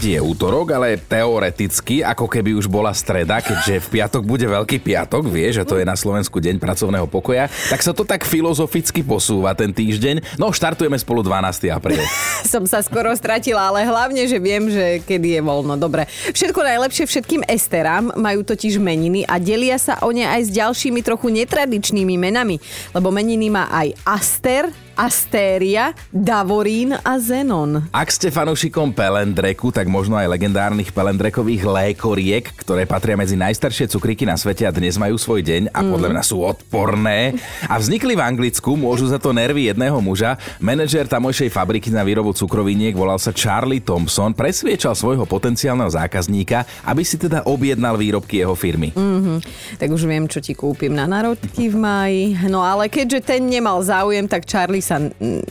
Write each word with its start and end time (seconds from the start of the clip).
je 0.00 0.20
útorok, 0.20 0.72
ale 0.72 0.96
teoreticky, 0.96 2.00
ako 2.00 2.24
keby 2.24 2.56
už 2.56 2.66
bola 2.66 2.90
streda, 2.96 3.44
keďže 3.44 3.84
v 3.84 4.00
piatok 4.00 4.22
bude 4.24 4.46
Veľký 4.50 4.80
piatok, 4.80 5.28
vie, 5.28 5.46
že 5.52 5.62
to 5.62 5.76
je 5.76 5.84
na 5.84 5.94
Slovensku 5.94 6.40
deň 6.40 6.56
pracovného 6.56 7.06
pokoja, 7.06 7.46
tak 7.68 7.84
sa 7.84 7.92
to 7.92 8.02
tak 8.02 8.24
filozoficky 8.24 9.04
posúva 9.04 9.52
ten 9.52 9.70
týždeň. 9.70 10.40
No, 10.40 10.50
štartujeme 10.50 10.96
spolu 10.96 11.20
12. 11.22 11.70
apríl. 11.70 12.00
Som 12.52 12.64
sa 12.64 12.80
skoro 12.80 13.12
stratila, 13.12 13.68
ale 13.68 13.84
hlavne, 13.84 14.24
že 14.24 14.40
viem, 14.40 14.72
že 14.72 15.04
kedy 15.04 15.38
je 15.38 15.40
voľno. 15.44 15.76
Dobre. 15.76 16.08
Všetko 16.32 16.60
najlepšie 16.64 17.04
všetkým 17.06 17.42
esterám, 17.46 18.16
majú 18.16 18.42
totiž 18.42 18.80
meniny 18.80 19.22
a 19.28 19.36
delia 19.36 19.76
sa 19.76 20.00
o 20.02 20.10
ne 20.10 20.24
aj 20.26 20.48
s 20.48 20.50
ďalšími 20.50 21.00
trochu 21.04 21.30
netradičnými 21.30 22.16
menami, 22.16 22.56
lebo 22.96 23.12
meniny 23.12 23.48
má 23.52 23.68
aj 23.70 23.94
Aster, 24.04 24.89
Astéria, 25.00 25.96
Davorín 26.12 26.92
a 26.92 27.16
Zenon. 27.16 27.88
Ak 27.88 28.12
ste 28.12 28.28
fanúšikom 28.28 28.92
Pelendreku, 28.92 29.72
tak 29.72 29.88
možno 29.88 30.20
aj 30.20 30.28
legendárnych 30.28 30.92
Pelendrekových 30.92 31.64
lékoriek, 31.64 32.44
ktoré 32.60 32.84
patria 32.84 33.16
medzi 33.16 33.32
najstaršie 33.32 33.88
cukríky 33.88 34.28
na 34.28 34.36
svete 34.36 34.68
a 34.68 34.74
dnes 34.76 35.00
majú 35.00 35.16
svoj 35.16 35.40
deň 35.40 35.72
a 35.72 35.80
podľa 35.80 36.12
mňa 36.12 36.20
sú 36.20 36.44
odporné. 36.44 37.32
A 37.64 37.80
vznikli 37.80 38.12
v 38.12 38.20
Anglicku, 38.20 38.76
môžu 38.76 39.08
za 39.08 39.16
to 39.16 39.32
nervy 39.32 39.72
jedného 39.72 39.96
muža. 40.04 40.36
Manažer 40.60 41.08
tamojšej 41.08 41.48
fabriky 41.48 41.88
na 41.88 42.04
výrobu 42.04 42.36
cukroviniek 42.36 42.92
volal 42.92 43.16
sa 43.16 43.32
Charlie 43.32 43.80
Thompson, 43.80 44.36
presviečal 44.36 44.92
svojho 44.92 45.24
potenciálneho 45.24 45.88
zákazníka, 45.88 46.68
aby 46.84 47.08
si 47.08 47.16
teda 47.16 47.48
objednal 47.48 47.96
výrobky 47.96 48.44
jeho 48.44 48.52
firmy. 48.52 48.92
Mm-hmm. 48.92 49.38
Tak 49.80 49.88
už 49.96 50.04
viem, 50.04 50.28
čo 50.28 50.44
ti 50.44 50.52
kúpim 50.52 50.92
na 50.92 51.08
narodky 51.08 51.72
v 51.72 51.76
maji. 51.80 52.24
No 52.52 52.60
ale 52.60 52.92
keďže 52.92 53.24
ten 53.24 53.48
nemal 53.48 53.80
záujem, 53.80 54.28
tak 54.28 54.44
Charlie 54.44 54.89
sa 54.90 54.98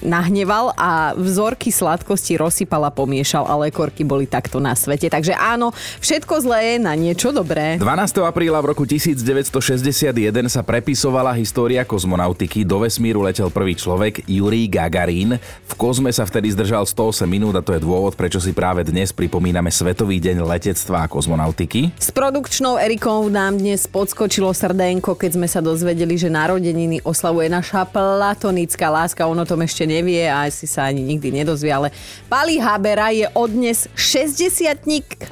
nahneval 0.04 0.76
a 0.76 1.16
vzorky 1.16 1.72
sladkosti 1.72 2.36
rozsypal 2.36 2.84
a 2.84 2.92
pomiešal 2.92 3.48
a 3.48 3.56
lekorky 3.56 4.04
boli 4.04 4.28
takto 4.28 4.60
na 4.60 4.76
svete. 4.76 5.08
Takže 5.08 5.32
áno, 5.32 5.72
všetko 6.04 6.44
zlé 6.44 6.76
je 6.76 6.76
na 6.84 6.92
niečo 7.00 7.32
dobré. 7.32 7.80
12. 7.80 8.20
apríla 8.20 8.60
v 8.60 8.76
roku 8.76 8.84
1961 8.84 10.12
sa 10.52 10.60
prepisovala 10.60 11.32
história 11.40 11.88
kozmonautiky. 11.88 12.68
Do 12.68 12.84
vesmíru 12.84 13.24
letel 13.24 13.48
prvý 13.48 13.80
človek, 13.80 14.28
Yuri 14.28 14.68
Gagarin. 14.68 15.40
V 15.40 15.74
kozme 15.80 16.12
sa 16.12 16.28
vtedy 16.28 16.52
zdržal 16.52 16.84
108 16.84 17.24
minút 17.24 17.56
a 17.56 17.64
to 17.64 17.72
je 17.72 17.80
dôvod, 17.80 18.20
prečo 18.20 18.44
si 18.44 18.52
práve 18.52 18.84
dnes 18.84 19.16
pripomíname 19.16 19.72
Svetový 19.72 20.20
deň 20.20 20.44
letectva 20.44 21.08
a 21.08 21.08
kozmonautiky. 21.08 21.96
S 21.96 22.12
produkčnou 22.12 22.76
Erikou 22.76 23.32
nám 23.32 23.56
dnes 23.56 23.88
podskočilo 23.88 24.52
srdenko, 24.52 25.16
keď 25.16 25.40
sme 25.40 25.48
sa 25.48 25.64
dozvedeli, 25.64 26.20
že 26.20 26.28
narodeniny 26.28 27.00
oslavuje 27.08 27.48
naša 27.48 27.88
platonická 27.88 28.92
láska 28.92 29.19
on 29.28 29.40
o 29.40 29.48
tom 29.48 29.60
ešte 29.66 29.84
nevie 29.84 30.24
a 30.28 30.48
asi 30.48 30.70
sa 30.70 30.88
ani 30.88 31.02
nikdy 31.04 31.44
nedozvie, 31.44 31.74
ale 31.74 31.90
Pali 32.30 32.62
Habera 32.62 33.10
je 33.12 33.26
odnes 33.36 33.90
60 33.98 34.70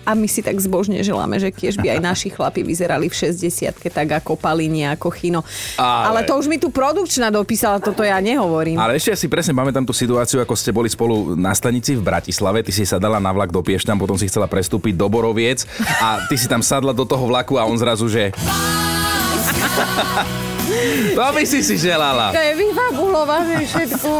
a 0.04 0.12
my 0.18 0.28
si 0.28 0.42
tak 0.44 0.58
zbožne 0.60 1.00
želáme, 1.06 1.38
že 1.38 1.54
kiež 1.54 1.78
by 1.78 1.96
aj 1.96 2.00
naši 2.02 2.30
chlapi 2.34 2.66
vyzerali 2.66 3.08
v 3.08 3.16
60 3.16 3.94
tak 3.94 4.10
ako 4.24 4.36
Palini, 4.36 4.88
ako 4.90 5.08
Chino. 5.14 5.42
Ale... 5.78 6.24
ale 6.24 6.28
to 6.28 6.36
už 6.36 6.50
mi 6.50 6.58
tu 6.58 6.74
produkčná 6.74 7.30
dopísala, 7.32 7.80
toto 7.80 8.02
ja 8.04 8.18
nehovorím. 8.20 8.82
Ale 8.82 8.98
ešte 8.98 9.14
si 9.16 9.28
presne 9.30 9.54
pamätám 9.54 9.86
tú 9.86 9.94
situáciu, 9.94 10.42
ako 10.42 10.54
ste 10.58 10.74
boli 10.74 10.90
spolu 10.90 11.38
na 11.38 11.54
stanici 11.54 11.94
v 11.96 12.04
Bratislave, 12.04 12.64
ty 12.64 12.72
si 12.74 12.84
sa 12.88 12.98
dala 12.98 13.22
na 13.22 13.32
vlak 13.32 13.54
do 13.54 13.62
Piešťan, 13.62 14.00
potom 14.00 14.18
si 14.18 14.26
chcela 14.26 14.50
prestúpiť 14.50 14.96
do 14.96 15.08
Boroviec 15.12 15.68
a 16.02 16.26
ty 16.32 16.36
si 16.40 16.50
tam 16.50 16.64
sadla 16.64 16.96
do 16.96 17.06
toho 17.06 17.28
vlaku 17.28 17.60
a 17.60 17.68
on 17.68 17.78
zrazu, 17.78 18.08
že... 18.10 18.32
To 21.18 21.34
by 21.34 21.44
si 21.44 21.66
si 21.66 21.76
želala. 21.82 22.30
To 22.30 22.42
je 22.42 22.54
vyfabulované 22.56 23.66
všetko. 23.66 24.12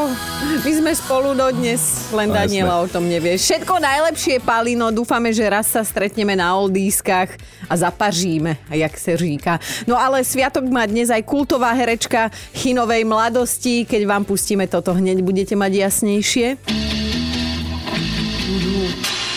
My 0.66 0.72
sme 0.74 0.92
spolu 0.98 1.38
dodnes, 1.38 2.10
len 2.10 2.28
no, 2.32 2.36
Daniela 2.36 2.82
o 2.82 2.88
tom 2.90 3.06
nevie. 3.06 3.38
Všetko 3.38 3.78
najlepšie, 3.78 4.42
Palino. 4.42 4.90
Dúfame, 4.90 5.30
že 5.30 5.46
raz 5.46 5.70
sa 5.70 5.86
stretneme 5.86 6.34
na 6.34 6.58
oldískach 6.58 7.30
a 7.70 7.74
zapažíme, 7.78 8.58
jak 8.74 8.94
sa 8.98 9.14
říká. 9.14 9.54
No 9.86 9.94
ale 10.00 10.26
sviatok 10.26 10.66
má 10.68 10.90
dnes 10.90 11.14
aj 11.14 11.22
kultová 11.22 11.70
herečka 11.78 12.34
Chinovej 12.56 13.06
mladosti. 13.06 13.86
Keď 13.86 14.02
vám 14.10 14.24
pustíme 14.26 14.66
toto 14.66 14.98
hneď, 14.98 15.22
budete 15.22 15.54
mať 15.54 15.88
jasnejšie. 15.88 16.97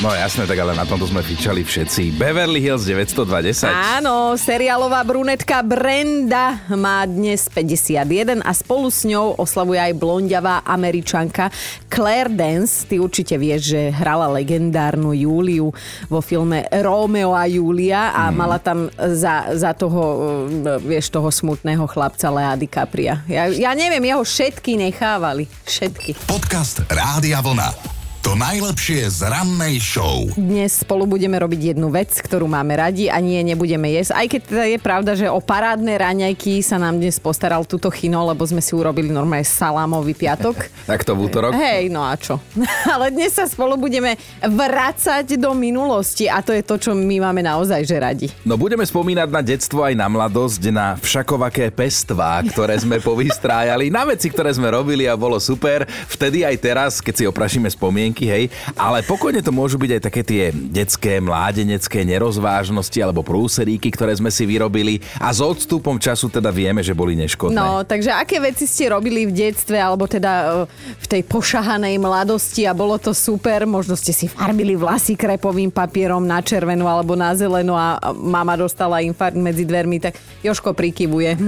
No 0.01 0.17
jasné, 0.17 0.49
tak 0.49 0.57
ale 0.57 0.73
na 0.73 0.89
tomto 0.89 1.05
sme 1.05 1.21
fičali 1.21 1.61
všetci. 1.61 2.17
Beverly 2.17 2.57
Hills 2.57 2.89
920. 2.89 3.69
Áno, 3.69 4.33
seriálová 4.33 5.05
brunetka 5.05 5.61
Brenda 5.61 6.57
má 6.73 7.05
dnes 7.05 7.45
51 7.53 8.41
a 8.41 8.51
spolu 8.57 8.89
s 8.89 9.05
ňou 9.05 9.37
oslavuje 9.37 9.77
aj 9.77 9.93
blondiavá 10.01 10.65
američanka 10.65 11.53
Claire 11.93 12.33
Dance. 12.33 12.89
Ty 12.89 12.97
určite 12.97 13.37
vieš, 13.37 13.77
že 13.77 13.93
hrala 13.93 14.33
legendárnu 14.33 15.13
Júliu 15.13 15.69
vo 16.09 16.25
filme 16.25 16.65
Romeo 16.73 17.37
a 17.37 17.45
Julia 17.45 18.17
a 18.17 18.33
mm. 18.33 18.35
mala 18.41 18.57
tam 18.57 18.89
za, 18.97 19.53
za 19.53 19.77
toho, 19.77 20.17
e, 20.49 20.81
vieš, 20.81 21.13
toho 21.13 21.29
smutného 21.29 21.85
chlapca 21.85 22.33
Lea 22.33 22.57
DiCapria. 22.57 23.21
Ja, 23.29 23.53
ja 23.53 23.77
neviem, 23.77 24.09
jeho 24.09 24.25
všetky 24.25 24.81
nechávali. 24.81 25.45
Všetky. 25.69 26.25
Podcast 26.25 26.89
Rádia 26.89 27.45
Vlna. 27.45 28.00
To 28.21 28.37
najlepšie 28.37 29.09
z 29.09 29.33
rannej 29.33 29.81
show. 29.81 30.29
Dnes 30.37 30.85
spolu 30.85 31.09
budeme 31.09 31.41
robiť 31.41 31.73
jednu 31.73 31.89
vec, 31.89 32.13
ktorú 32.21 32.45
máme 32.45 32.77
radi 32.77 33.09
a 33.09 33.17
nie, 33.17 33.41
nebudeme 33.41 33.89
jesť. 33.97 34.13
Aj 34.13 34.27
keď 34.29 34.41
teda 34.45 34.65
je 34.69 34.77
pravda, 34.77 35.13
že 35.17 35.25
o 35.33 35.41
parádne 35.41 35.97
raňajky 35.97 36.61
sa 36.61 36.77
nám 36.77 37.01
dnes 37.01 37.17
postaral 37.17 37.65
túto 37.65 37.89
chino, 37.89 38.21
lebo 38.29 38.45
sme 38.45 38.61
si 38.61 38.77
urobili 38.77 39.09
normálne 39.09 39.49
salámový 39.49 40.13
piatok. 40.13 40.53
tak 40.93 41.01
to 41.09 41.17
v 41.17 41.33
útorok? 41.33 41.57
Hej, 41.57 41.89
no 41.89 42.05
a 42.05 42.13
čo? 42.21 42.37
Ale 42.93 43.09
dnes 43.09 43.33
sa 43.33 43.49
spolu 43.49 43.81
budeme 43.81 44.21
vracať 44.45 45.41
do 45.41 45.57
minulosti 45.57 46.29
a 46.29 46.45
to 46.45 46.53
je 46.53 46.61
to, 46.61 46.77
čo 46.77 46.93
my 46.93 47.25
máme 47.25 47.41
naozaj 47.41 47.89
že 47.89 47.97
radi. 47.97 48.29
No 48.45 48.61
budeme 48.61 48.85
spomínať 48.85 49.33
na 49.33 49.41
detstvo 49.41 49.81
aj 49.81 49.97
na 49.97 50.13
mladosť, 50.13 50.69
na 50.69 50.93
všakovaké 51.01 51.73
pestvá, 51.73 52.45
ktoré 52.45 52.77
sme 52.77 53.01
povystrájali, 53.09 53.89
na 53.89 54.05
veci, 54.05 54.29
ktoré 54.29 54.53
sme 54.53 54.69
robili 54.69 55.09
a 55.09 55.17
bolo 55.17 55.41
super. 55.41 55.89
Vtedy 56.05 56.45
aj 56.45 56.57
teraz, 56.61 56.93
keď 57.01 57.15
si 57.17 57.25
oprašíme 57.25 57.73
spomienky, 57.73 58.10
myšlienky, 58.11 58.27
hej, 58.27 58.45
ale 58.75 59.07
pokojne 59.07 59.41
to 59.41 59.55
môžu 59.55 59.79
byť 59.79 59.91
aj 59.97 60.03
také 60.03 60.23
tie 60.27 60.43
detské, 60.51 61.23
mládenecké 61.23 62.03
nerozvážnosti 62.03 62.99
alebo 62.99 63.23
prúseríky, 63.23 63.95
ktoré 63.95 64.19
sme 64.19 64.29
si 64.35 64.45
vyrobili 64.45 64.99
a 65.23 65.31
s 65.31 65.39
odstupom 65.39 65.97
času 65.97 66.27
teda 66.29 66.51
vieme, 66.51 66.83
že 66.83 66.93
boli 66.93 67.15
neškodné. 67.15 67.55
No, 67.55 67.87
takže 67.87 68.11
aké 68.11 68.43
veci 68.43 68.67
ste 68.67 68.91
robili 68.91 69.31
v 69.31 69.33
detstve 69.33 69.79
alebo 69.79 70.11
teda 70.11 70.67
e, 70.67 70.77
v 70.99 71.07
tej 71.07 71.23
pošahanej 71.25 71.97
mladosti 72.03 72.67
a 72.67 72.75
bolo 72.75 72.99
to 72.99 73.15
super, 73.15 73.63
možno 73.65 73.95
ste 73.95 74.11
si 74.11 74.27
farbili 74.27 74.75
vlasy 74.75 75.15
krepovým 75.15 75.71
papierom 75.71 76.27
na 76.27 76.43
červenú 76.43 76.91
alebo 76.91 77.15
na 77.15 77.31
zelenú 77.39 77.79
a 77.79 78.01
mama 78.19 78.59
dostala 78.59 78.99
infarkt 79.05 79.39
medzi 79.39 79.63
dvermi, 79.63 80.03
tak 80.03 80.19
Joško 80.43 80.75
prikyvuje. 80.75 81.39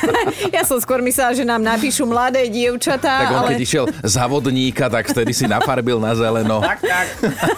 ja 0.56 0.62
som 0.62 0.78
skôr 0.78 1.02
myslela, 1.02 1.34
že 1.34 1.42
nám 1.42 1.64
napíšu 1.64 2.04
mladé 2.06 2.46
dievčatá. 2.46 3.26
Tak 3.26 3.32
on 3.32 3.40
ale... 3.48 3.50
keď 3.56 3.60
išiel 3.64 3.84
zavodníka, 4.04 4.86
tak 4.92 5.08
vtedy 5.08 5.32
si 5.32 5.48
nafarbil 5.48 5.96
na 5.96 6.11
zeleno. 6.14 6.60
Tak, 6.62 6.78
tak. 6.82 7.06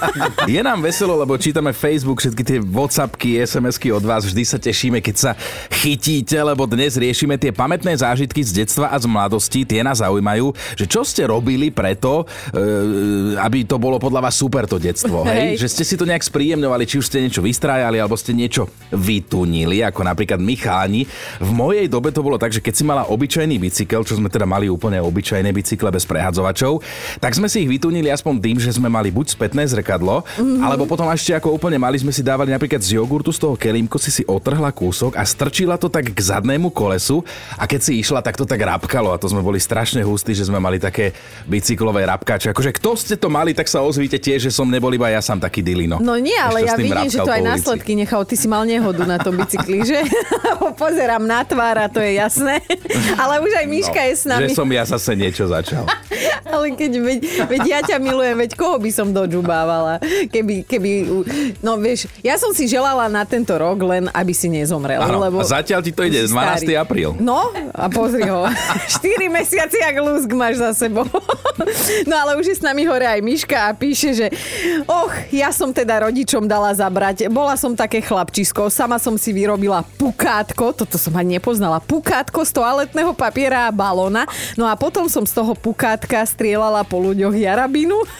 Je 0.55 0.61
nám 0.61 0.81
veselo, 0.81 1.15
lebo 1.19 1.37
čítame 1.37 1.75
Facebook, 1.75 2.21
všetky 2.21 2.43
tie 2.43 2.59
Whatsappky, 2.61 3.43
SMSky 3.45 3.91
od 3.91 4.05
vás. 4.05 4.25
Vždy 4.27 4.43
sa 4.47 4.59
tešíme, 4.59 4.99
keď 5.01 5.17
sa 5.17 5.31
chytíte, 5.71 6.37
lebo 6.41 6.65
dnes 6.65 6.97
riešime 6.97 7.37
tie 7.41 7.51
pamätné 7.51 7.95
zážitky 7.97 8.41
z 8.45 8.65
detstva 8.65 8.93
a 8.93 8.97
z 8.97 9.07
mladosti. 9.09 9.67
Tie 9.67 9.81
nás 9.83 10.01
zaujímajú, 10.01 10.53
že 10.79 10.85
čo 10.87 11.03
ste 11.03 11.27
robili 11.27 11.75
preto, 11.75 12.25
e, 12.53 13.39
aby 13.41 13.67
to 13.67 13.77
bolo 13.81 13.97
podľa 13.99 14.31
vás 14.31 14.35
super 14.37 14.69
to 14.69 14.79
detstvo. 14.79 15.25
Hej? 15.25 15.59
Že 15.61 15.69
ste 15.71 15.85
si 15.85 15.95
to 15.97 16.05
nejak 16.05 16.23
spríjemňovali, 16.23 16.85
či 16.85 17.01
už 17.01 17.09
ste 17.09 17.25
niečo 17.25 17.41
vystrájali, 17.41 17.99
alebo 17.99 18.19
ste 18.19 18.37
niečo 18.37 18.69
vytunili, 18.93 19.81
ako 19.83 20.01
napríklad 20.05 20.39
my 20.39 20.55
cháni. 20.57 21.03
V 21.41 21.51
mojej 21.51 21.87
dobe 21.89 22.13
to 22.13 22.21
bolo 22.21 22.37
tak, 22.37 22.53
že 22.53 22.61
keď 22.61 22.75
si 22.75 22.85
mala 22.85 23.09
obyčajný 23.09 23.57
bicykel, 23.57 24.05
čo 24.05 24.21
sme 24.21 24.29
teda 24.29 24.45
mali 24.45 24.69
úplne 24.69 25.01
obyčajné 25.01 25.51
bicykle 25.51 25.89
bez 25.89 26.05
prehadzovačov, 26.05 26.85
tak 27.19 27.33
sme 27.33 27.49
si 27.49 27.65
ich 27.65 27.71
vytunili 27.71 28.13
aspoň 28.13 28.44
tým, 28.45 28.61
že 28.61 28.77
sme 28.77 28.93
mali 28.93 29.09
buď 29.09 29.33
spätné 29.33 29.65
zrkadlo, 29.65 30.21
mm-hmm. 30.21 30.61
alebo 30.61 30.85
potom 30.85 31.09
ešte 31.09 31.33
ako 31.33 31.57
úplne 31.57 31.81
mali 31.81 31.97
sme 31.97 32.13
si 32.13 32.21
dávali 32.21 32.53
napríklad 32.53 32.85
z 32.85 33.01
jogurtu 33.01 33.33
z 33.33 33.41
toho 33.41 33.57
kelímko 33.57 33.97
si 33.97 34.13
si 34.13 34.23
otrhla 34.29 34.69
kúsok 34.69 35.17
a 35.17 35.25
strčila 35.25 35.81
to 35.81 35.89
tak 35.89 36.13
k 36.13 36.21
zadnému 36.21 36.69
kolesu 36.69 37.25
a 37.57 37.65
keď 37.65 37.81
si 37.81 38.05
išla, 38.05 38.21
tak 38.21 38.37
to 38.37 38.45
tak 38.45 38.61
rapkalo 38.61 39.17
a 39.17 39.21
to 39.21 39.33
sme 39.33 39.41
boli 39.41 39.57
strašne 39.57 40.05
hustí, 40.05 40.37
že 40.37 40.45
sme 40.45 40.61
mali 40.61 40.77
také 40.77 41.17
bicyklové 41.49 42.05
rapkače. 42.05 42.53
Akože 42.53 42.77
kto 42.77 42.91
ste 43.01 43.17
to 43.17 43.33
mali, 43.33 43.57
tak 43.57 43.65
sa 43.65 43.81
ozvíte 43.81 44.21
tiež, 44.21 44.45
že 44.45 44.53
som 44.53 44.69
nebol 44.69 44.93
iba 44.93 45.09
ja 45.09 45.25
sám 45.25 45.41
taký 45.41 45.65
dilino. 45.65 45.97
No 46.05 46.21
nie, 46.21 46.37
ale 46.37 46.69
ja 46.69 46.77
vidím, 46.77 47.09
že 47.09 47.25
to 47.25 47.33
aj 47.33 47.41
následky 47.41 47.97
nechal. 47.97 48.29
Ty 48.29 48.37
si 48.37 48.47
mal 48.51 48.69
nehodu 48.69 49.09
na 49.09 49.17
tom 49.17 49.41
bicykli, 49.41 49.87
že? 49.89 50.05
Pozerám 50.83 51.25
na 51.25 51.47
tvár 51.47 51.81
a 51.81 51.87
to 51.89 52.03
je 52.03 52.21
jasné. 52.21 52.61
ale 53.23 53.41
už 53.41 53.53
aj 53.57 53.67
Miška 53.71 54.03
no, 54.03 54.09
je 54.11 54.15
s 54.15 54.25
nami. 54.29 54.43
Že 54.51 54.59
som 54.59 54.69
ja 54.69 54.85
zase 54.85 55.13
niečo 55.17 55.45
začal. 55.49 55.89
Ale 56.55 56.71
keď, 56.77 56.93
veď, 57.01 57.21
veď 57.49 57.63
ja 57.67 57.81
ťa 57.83 57.97
milujem, 57.99 58.34
veď 58.35 58.59
koho 58.59 58.77
by 58.79 58.91
som 58.91 59.11
dožubávala? 59.11 60.03
Keby, 60.31 60.67
keby, 60.67 60.91
no 61.63 61.79
vieš, 61.79 62.11
ja 62.21 62.37
som 62.37 62.53
si 62.53 62.67
želala 62.69 63.07
na 63.09 63.23
tento 63.25 63.55
rok 63.55 63.79
len, 63.87 64.11
aby 64.13 64.33
si 64.35 64.51
nezomrel. 64.51 65.01
Áno, 65.01 65.23
lebo 65.23 65.41
a 65.41 65.47
zatiaľ 65.47 65.81
ti 65.81 65.95
to 65.95 66.03
ide, 66.05 66.27
12. 66.27 66.67
starý. 66.67 66.75
apríl. 66.77 67.11
No, 67.19 67.51
a 67.73 67.87
pozri 67.89 68.27
ho. 68.27 68.47
4 69.01 69.31
mesiace, 69.31 69.79
jak 69.79 69.97
lúsk 70.03 70.31
máš 70.35 70.61
za 70.61 70.71
sebou. 70.75 71.07
No 72.11 72.15
ale 72.19 72.37
už 72.37 72.51
je 72.51 72.57
s 72.59 72.63
nami 72.67 72.83
hore 72.85 73.07
aj 73.07 73.23
Miška 73.23 73.71
a 73.71 73.71
píše, 73.73 74.11
že 74.13 74.27
och, 74.85 75.15
ja 75.31 75.55
som 75.55 75.71
teda 75.71 76.03
rodičom 76.03 76.45
dala 76.51 76.75
zabrať. 76.75 77.31
Bola 77.31 77.55
som 77.55 77.73
také 77.79 78.03
chlapčisko, 78.03 78.69
sama 78.69 78.99
som 78.99 79.15
si 79.15 79.31
vyrobila 79.31 79.87
pukátko, 79.97 80.75
toto 80.75 80.99
som 80.99 81.15
ani 81.15 81.39
nepoznala, 81.39 81.79
pukátko 81.81 82.43
z 82.43 82.53
toaletného 82.53 83.15
papiera 83.15 83.71
a 83.71 83.75
balóna. 83.75 84.27
No 84.59 84.67
a 84.67 84.75
potom 84.75 85.07
som 85.07 85.23
z 85.23 85.33
toho 85.33 85.55
pukátka 85.55 86.21
strieľala 86.27 86.83
po 86.85 87.01
ľuďoch 87.01 87.35
jarabinu. 87.39 88.03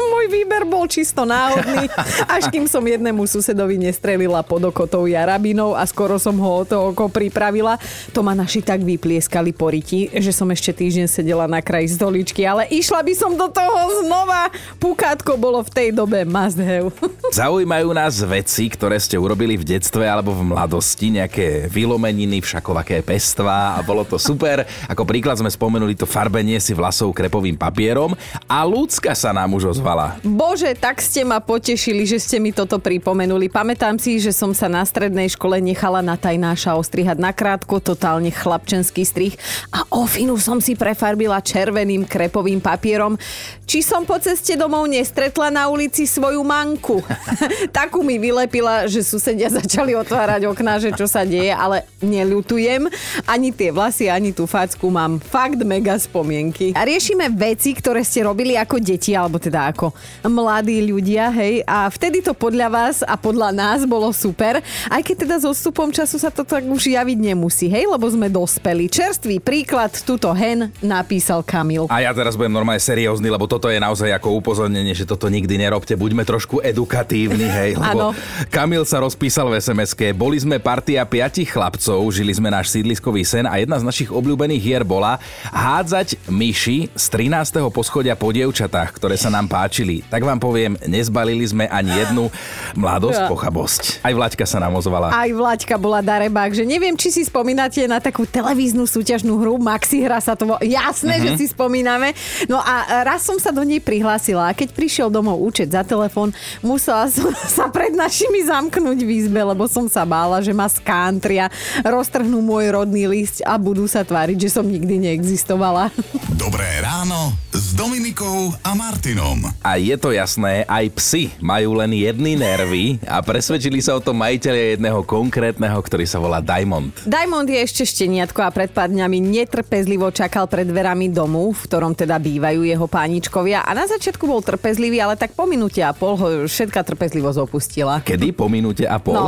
Môj 0.00 0.32
výber 0.32 0.64
bol 0.64 0.88
čisto 0.88 1.28
náhodný, 1.28 1.84
až 2.24 2.48
kým 2.48 2.64
som 2.64 2.80
jednému 2.80 3.28
susedovi 3.28 3.76
nestrelila 3.76 4.40
pod 4.40 4.72
okotou 4.72 5.04
jarabinou 5.04 5.76
a 5.76 5.84
skoro 5.84 6.16
som 6.16 6.32
ho 6.40 6.60
o 6.60 6.64
to 6.64 6.92
oko 6.92 7.12
pripravila. 7.12 7.76
To 8.16 8.24
ma 8.24 8.32
naši 8.32 8.64
tak 8.64 8.80
vyplieskali 8.80 9.52
po 9.52 9.68
riti, 9.68 10.08
že 10.08 10.32
som 10.32 10.48
ešte 10.48 10.72
týždeň 10.72 11.04
sedela 11.04 11.44
na 11.44 11.60
kraji 11.60 11.92
stoličky, 12.00 12.48
ale 12.48 12.64
išla 12.72 13.04
by 13.04 13.12
som 13.12 13.36
do 13.36 13.52
toho 13.52 14.00
znova. 14.00 14.48
Pukátko 14.80 15.36
bolo 15.36 15.60
v 15.60 15.70
tej 15.70 15.88
dobe 15.92 16.24
must 16.24 16.56
have. 16.56 16.88
Zaujímajú 17.30 17.92
nás 17.92 18.16
veci, 18.24 18.72
ktoré 18.72 18.96
ste 18.96 19.20
urobili 19.20 19.60
v 19.60 19.76
detstve 19.76 20.08
alebo 20.08 20.32
v 20.32 20.48
mladosti, 20.48 21.12
nejaké 21.12 21.68
vylomeniny, 21.68 22.40
všakovaké 22.40 23.04
pestva 23.04 23.76
a 23.76 23.84
bolo 23.84 24.08
to 24.08 24.16
super. 24.16 24.64
Ako 24.88 25.04
príklad 25.04 25.36
sme 25.36 25.52
spomenuli 25.52 25.92
to 25.92 26.08
farbenie 26.08 26.56
si 26.56 26.72
vlasov 26.72 27.12
krepovým 27.12 27.60
papierom 27.60 28.16
a 28.48 28.58
ľudská 28.64 29.12
sa 29.12 29.36
nám 29.36 29.52
už 29.52 29.76
ozvala. 29.76 29.89
Bože, 30.22 30.72
tak 30.78 31.02
ste 31.02 31.26
ma 31.26 31.42
potešili, 31.42 32.06
že 32.06 32.22
ste 32.22 32.38
mi 32.38 32.54
toto 32.54 32.78
pripomenuli. 32.78 33.50
Pamätám 33.50 33.98
si, 33.98 34.22
že 34.22 34.30
som 34.30 34.54
sa 34.54 34.70
na 34.70 34.86
strednej 34.86 35.26
škole 35.26 35.58
nechala 35.58 35.98
na 35.98 36.14
tajnáša 36.14 36.78
ostrihať 36.78 37.18
na 37.18 37.34
krátko, 37.34 37.82
totálne 37.82 38.30
chlapčenský 38.30 39.02
strih 39.02 39.34
a 39.74 39.82
ofinu 39.90 40.38
som 40.38 40.62
si 40.62 40.78
prefarbila 40.78 41.42
červeným 41.42 42.06
krepovým 42.06 42.62
papierom. 42.62 43.18
Či 43.66 43.82
som 43.82 44.06
po 44.06 44.18
ceste 44.22 44.54
domov 44.54 44.86
nestretla 44.86 45.50
na 45.50 45.66
ulici 45.66 46.06
svoju 46.06 46.42
manku. 46.46 47.02
Takú 47.78 48.02
mi 48.02 48.18
vylepila, 48.18 48.86
že 48.86 49.02
susedia 49.02 49.50
začali 49.50 49.94
otvárať 49.98 50.46
okná, 50.46 50.78
že 50.78 50.94
čo 50.94 51.10
sa 51.10 51.26
deje, 51.26 51.50
ale 51.50 51.86
neľutujem. 52.02 52.86
Ani 53.26 53.50
tie 53.50 53.74
vlasy, 53.74 54.06
ani 54.06 54.30
tú 54.30 54.46
facku 54.46 54.90
mám 54.90 55.18
fakt 55.18 55.58
mega 55.66 55.98
spomienky. 55.98 56.74
A 56.74 56.86
riešime 56.86 57.30
veci, 57.30 57.74
ktoré 57.74 58.06
ste 58.06 58.26
robili 58.26 58.54
ako 58.54 58.78
deti, 58.78 59.14
alebo 59.14 59.42
teda 59.42 59.70
ako 59.74 59.94
mladí 60.26 60.82
ľudia, 60.86 61.30
hej. 61.34 61.62
A 61.66 61.90
vtedy 61.90 62.22
to 62.22 62.34
podľa 62.34 62.68
vás 62.70 62.96
a 63.02 63.18
podľa 63.18 63.50
nás 63.54 63.82
bolo 63.86 64.10
super, 64.14 64.62
aj 64.90 65.02
keď 65.02 65.16
teda 65.26 65.36
so 65.42 65.50
stupom 65.50 65.90
času 65.90 66.18
sa 66.18 66.30
to 66.30 66.46
tak 66.46 66.62
už 66.66 66.90
javiť 66.94 67.18
nemusí, 67.18 67.66
hej, 67.66 67.90
lebo 67.90 68.06
sme 68.06 68.30
dospeli. 68.30 68.86
Čerstvý 68.90 69.38
príklad, 69.42 69.79
túto 69.88 70.28
hen 70.36 70.68
napísal 70.84 71.40
Kamil. 71.40 71.88
A 71.88 72.04
ja 72.04 72.12
teraz 72.12 72.36
budem 72.36 72.52
normálne 72.52 72.82
seriózny, 72.82 73.32
lebo 73.32 73.48
toto 73.48 73.72
je 73.72 73.80
naozaj 73.80 74.12
ako 74.12 74.36
upozornenie, 74.42 74.92
že 74.92 75.08
toto 75.08 75.32
nikdy 75.32 75.56
nerobte. 75.56 75.96
Buďme 75.96 76.28
trošku 76.28 76.60
edukatívni, 76.60 77.48
hej. 77.48 77.70
Lebo. 77.80 78.12
Kamil 78.52 78.84
sa 78.84 79.00
rozpísal 79.00 79.48
v 79.48 79.62
sms 79.62 79.94
Boli 80.12 80.36
sme 80.36 80.58
partia 80.58 81.06
piatich 81.06 81.54
chlapcov, 81.54 82.02
žili 82.10 82.34
sme 82.34 82.50
náš 82.50 82.74
sídliskový 82.74 83.22
sen 83.22 83.46
a 83.46 83.56
jedna 83.56 83.78
z 83.78 83.86
našich 83.86 84.10
obľúbených 84.10 84.62
hier 84.62 84.82
bola 84.82 85.22
hádzať 85.54 86.26
myši 86.26 86.90
z 86.92 87.04
13. 87.14 87.62
poschodia 87.70 88.18
po 88.18 88.34
dievčatách, 88.34 88.98
ktoré 88.98 89.14
sa 89.14 89.30
nám 89.30 89.46
páčili. 89.46 90.02
Tak 90.10 90.26
vám 90.26 90.42
poviem, 90.42 90.74
nezbalili 90.90 91.46
sme 91.46 91.70
ani 91.70 91.94
jednu 91.94 92.26
mladosť, 92.74 93.30
pochabosť. 93.30 93.82
Aj 94.02 94.10
Vlaďka 94.10 94.44
sa 94.48 94.58
nám 94.58 94.74
ozvala. 94.74 95.14
Aj 95.14 95.30
Vlaďka 95.30 95.78
bola 95.78 96.02
darebák, 96.02 96.50
že 96.50 96.66
neviem, 96.66 96.98
či 96.98 97.14
si 97.14 97.22
spomínate 97.22 97.86
na 97.86 98.02
takú 98.02 98.26
televíznu 98.26 98.88
súťažnú 98.88 99.38
hru 99.38 99.60
Maxi 99.70 100.02
hra 100.02 100.18
sa 100.18 100.34
to 100.34 100.50
vo... 100.50 100.56
Jasné, 100.58 101.22
že 101.22 101.30
si 101.38 101.46
spomíname. 101.46 102.10
No 102.50 102.58
a 102.58 103.06
raz 103.06 103.22
som 103.22 103.38
sa 103.38 103.54
do 103.54 103.62
nej 103.62 103.78
prihlásila 103.78 104.50
a 104.50 104.56
keď 104.56 104.74
prišiel 104.74 105.08
domov 105.14 105.38
účet 105.38 105.70
za 105.70 105.86
telefón, 105.86 106.34
musela 106.58 107.06
som 107.06 107.30
sa 107.56 107.70
pred 107.70 107.94
našimi 107.94 108.42
zamknúť 108.42 108.98
v 109.06 109.10
izbe, 109.22 109.38
lebo 109.38 109.70
som 109.70 109.86
sa 109.86 110.02
bála, 110.02 110.42
že 110.42 110.50
ma 110.50 110.66
skantria, 110.66 111.46
roztrhnú 111.86 112.42
môj 112.42 112.74
rodný 112.74 113.06
list 113.06 113.46
a 113.46 113.54
budú 113.54 113.86
sa 113.86 114.02
tváriť, 114.02 114.50
že 114.50 114.58
som 114.58 114.66
nikdy 114.66 115.06
neexistovala. 115.06 115.94
Dobré 116.42 116.66
ráno 116.82 117.36
s 117.54 117.76
Dominikou 117.76 118.50
a 118.64 118.72
Martinom. 118.74 119.44
A 119.62 119.76
je 119.76 119.94
to 120.00 120.10
jasné, 120.10 120.66
aj 120.66 120.88
psy 120.98 121.30
majú 121.38 121.78
len 121.78 121.94
jedny 121.94 122.34
nervy 122.34 122.98
a 123.06 123.20
presvedčili 123.20 123.78
sa 123.84 123.94
o 123.94 124.02
tom 124.02 124.18
majiteľia 124.18 124.74
jedného 124.74 125.04
konkrétneho, 125.04 125.78
ktorý 125.78 126.08
sa 126.08 126.16
volá 126.16 126.40
Diamond. 126.42 126.90
Diamond 127.04 127.44
je 127.44 127.60
ešte 127.60 127.84
šteniatko 127.84 128.40
a 128.40 128.50
pred 128.50 128.72
pár 128.72 128.88
dňami 128.88 129.20
netrpezlivo 129.60 130.08
čakal 130.08 130.48
pred 130.48 130.64
dverami 130.64 131.12
domu, 131.12 131.52
v 131.52 131.60
ktorom 131.68 131.92
teda 131.92 132.16
bývajú 132.16 132.64
jeho 132.64 132.88
páničkovia 132.88 133.60
a 133.60 133.76
na 133.76 133.84
začiatku 133.84 134.24
bol 134.24 134.40
trpezlivý, 134.40 135.04
ale 135.04 135.20
tak 135.20 135.36
po 135.36 135.44
minúte 135.44 135.84
a 135.84 135.92
pol 135.92 136.16
ho 136.16 136.26
všetká 136.48 136.80
trpezlivosť 136.80 137.38
opustila. 137.44 138.00
Kedy? 138.00 138.32
Po 138.32 138.48
minúte 138.48 138.88
a 138.88 138.96
pol? 138.96 139.20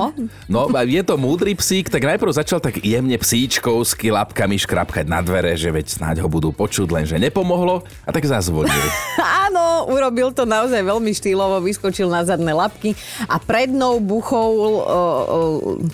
No. 0.49 0.73
no 0.73 0.73
je 0.89 1.05
to 1.05 1.21
múdry 1.21 1.53
psík, 1.53 1.93
tak 1.93 2.09
najprv 2.09 2.33
začal 2.33 2.65
tak 2.65 2.81
jemne 2.81 3.21
psíčkovsky 3.21 4.09
lapkami 4.09 4.57
škrapkať 4.57 5.05
na 5.05 5.21
dvere, 5.21 5.53
že 5.53 5.69
veď 5.69 6.01
snáď 6.01 6.25
ho 6.25 6.33
budú 6.33 6.49
počuť, 6.49 6.89
lenže 6.89 7.21
nepomohlo 7.21 7.85
a 8.09 8.09
tak 8.09 8.25
zazvonil. 8.25 8.73
Áno, 9.53 9.93
urobil 9.93 10.33
to 10.33 10.49
naozaj 10.49 10.81
veľmi 10.81 11.13
štýlovo, 11.13 11.61
vyskočil 11.61 12.09
na 12.09 12.25
zadné 12.25 12.57
labky 12.57 12.97
a 13.29 13.37
prednou 13.37 14.01
o, 14.01 14.41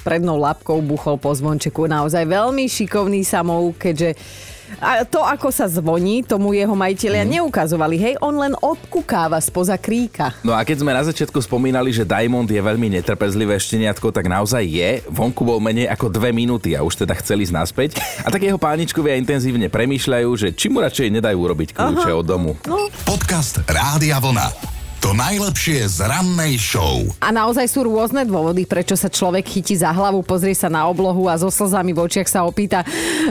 prednou 0.06 0.38
labkou 0.38 0.78
buchol 0.78 1.18
po 1.18 1.34
zvončeku. 1.34 1.90
Naozaj 1.90 2.22
veľmi 2.22 2.70
šikovný 2.70 3.26
samouk, 3.26 3.82
keďže 3.82 4.14
a 4.76 5.00
to, 5.00 5.24
ako 5.24 5.48
sa 5.48 5.64
zvoní, 5.64 6.20
tomu 6.20 6.52
jeho 6.52 6.76
majiteľia 6.76 7.24
Mhm. 7.24 7.30
neukazovali. 7.34 7.96
Hej, 7.96 8.14
on 8.20 8.36
len 8.36 8.52
odkukáva 8.54 9.40
spoza 9.40 9.80
kríka. 9.80 10.36
No 10.44 10.52
a 10.52 10.60
keď 10.60 10.84
sme 10.84 10.92
na 10.92 11.00
začiatku 11.00 11.40
spomínali, 11.40 11.88
že 11.88 12.04
Diamond 12.04 12.44
je 12.44 12.60
veľmi 12.60 12.92
netrpezlivé 12.92 13.56
šteniatko, 13.56 14.12
tak 14.12 14.28
naozaj 14.28 14.60
je. 14.60 14.90
Vonku 15.08 15.40
bol 15.40 15.56
menej 15.56 15.88
ako 15.88 16.12
dve 16.12 16.36
minúty 16.36 16.76
a 16.76 16.84
už 16.84 17.00
teda 17.00 17.16
chceli 17.16 17.48
ísť 17.48 17.56
naspäť. 17.56 17.90
A 18.20 18.28
tak 18.28 18.44
jeho 18.44 18.60
páničkovia 18.60 19.16
intenzívne 19.16 19.72
premýšľajú, 19.72 20.28
že 20.36 20.48
či 20.52 20.68
mu 20.68 20.84
radšej 20.84 21.16
nedajú 21.16 21.38
urobiť 21.40 21.72
kľúče 21.72 22.12
od 22.12 22.26
domu. 22.28 22.52
Podcast 23.08 23.64
Rádia 23.64 24.20
Vlna. 24.20 24.77
To 24.98 25.14
najlepšie 25.14 25.86
z 25.86 26.10
rannej 26.10 26.58
show. 26.58 27.06
A 27.22 27.30
naozaj 27.30 27.70
sú 27.70 27.86
rôzne 27.86 28.26
dôvody, 28.26 28.66
prečo 28.66 28.98
sa 28.98 29.06
človek 29.06 29.46
chytí 29.46 29.78
za 29.78 29.94
hlavu, 29.94 30.26
pozrie 30.26 30.58
sa 30.58 30.66
na 30.66 30.90
oblohu 30.90 31.30
a 31.30 31.38
so 31.38 31.54
slzami 31.54 31.94
v 31.94 32.02
očiach 32.02 32.26
sa 32.26 32.42
opýta 32.42 32.82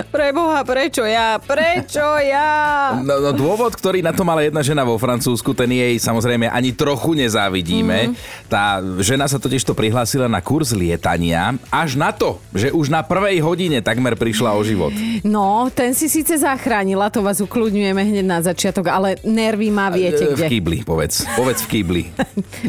Preboha, 0.08 0.64
prečo 0.64 1.04
ja? 1.04 1.36
Prečo 1.36 2.24
ja? 2.24 2.96
No, 3.04 3.20
no 3.20 3.36
dôvod, 3.36 3.76
ktorý 3.76 4.00
na 4.00 4.16
to 4.16 4.24
mala 4.24 4.48
jedna 4.48 4.64
žena 4.64 4.88
vo 4.88 4.96
Francúzsku, 4.96 5.52
ten 5.52 5.68
jej 5.68 6.00
samozrejme 6.00 6.48
ani 6.48 6.72
trochu 6.72 7.20
nezávidíme. 7.20 8.16
Mm. 8.16 8.48
Tá 8.48 8.80
žena 9.04 9.28
sa 9.28 9.36
totiž 9.36 9.68
to 9.68 9.76
prihlásila 9.76 10.32
na 10.32 10.40
kurz 10.40 10.72
lietania 10.72 11.60
až 11.68 12.00
na 12.00 12.16
to, 12.16 12.40
že 12.56 12.72
už 12.72 12.88
na 12.88 13.04
prvej 13.04 13.44
hodine 13.44 13.84
takmer 13.84 14.16
prišla 14.16 14.56
o 14.56 14.64
život. 14.64 14.96
No, 15.28 15.68
ten 15.68 15.92
si 15.92 16.08
síce 16.08 16.40
zachránila, 16.40 17.12
to 17.12 17.20
vás 17.20 17.44
ukludňujeme 17.44 18.08
hneď 18.08 18.24
na 18.24 18.40
začiatok, 18.40 18.88
ale 18.88 19.20
nervy 19.28 19.68
má 19.68 19.92
viete 19.92 20.24
E, 20.24 20.32
V 20.32 20.40
kde. 20.40 20.48
kýbli, 20.48 20.78
povedz. 20.88 21.28
Povedz 21.36 21.57
v 21.66 21.68
kýbli. 21.80 22.04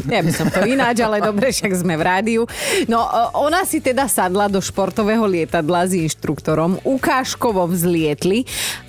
Ja 0.09 0.25
by 0.25 0.31
som 0.33 0.47
to 0.49 0.65
ináč, 0.65 1.01
ale 1.03 1.21
dobre, 1.21 1.53
však 1.53 1.71
sme 1.75 1.93
v 1.99 2.03
rádiu. 2.03 2.41
No, 2.89 3.05
ona 3.37 3.61
si 3.67 3.83
teda 3.83 4.09
sadla 4.09 4.49
do 4.49 4.57
športového 4.57 5.23
lietadla 5.25 5.85
s 5.85 5.93
inštruktorom, 5.93 6.81
ukážkovo 6.81 7.69
vzlietli, 7.69 8.47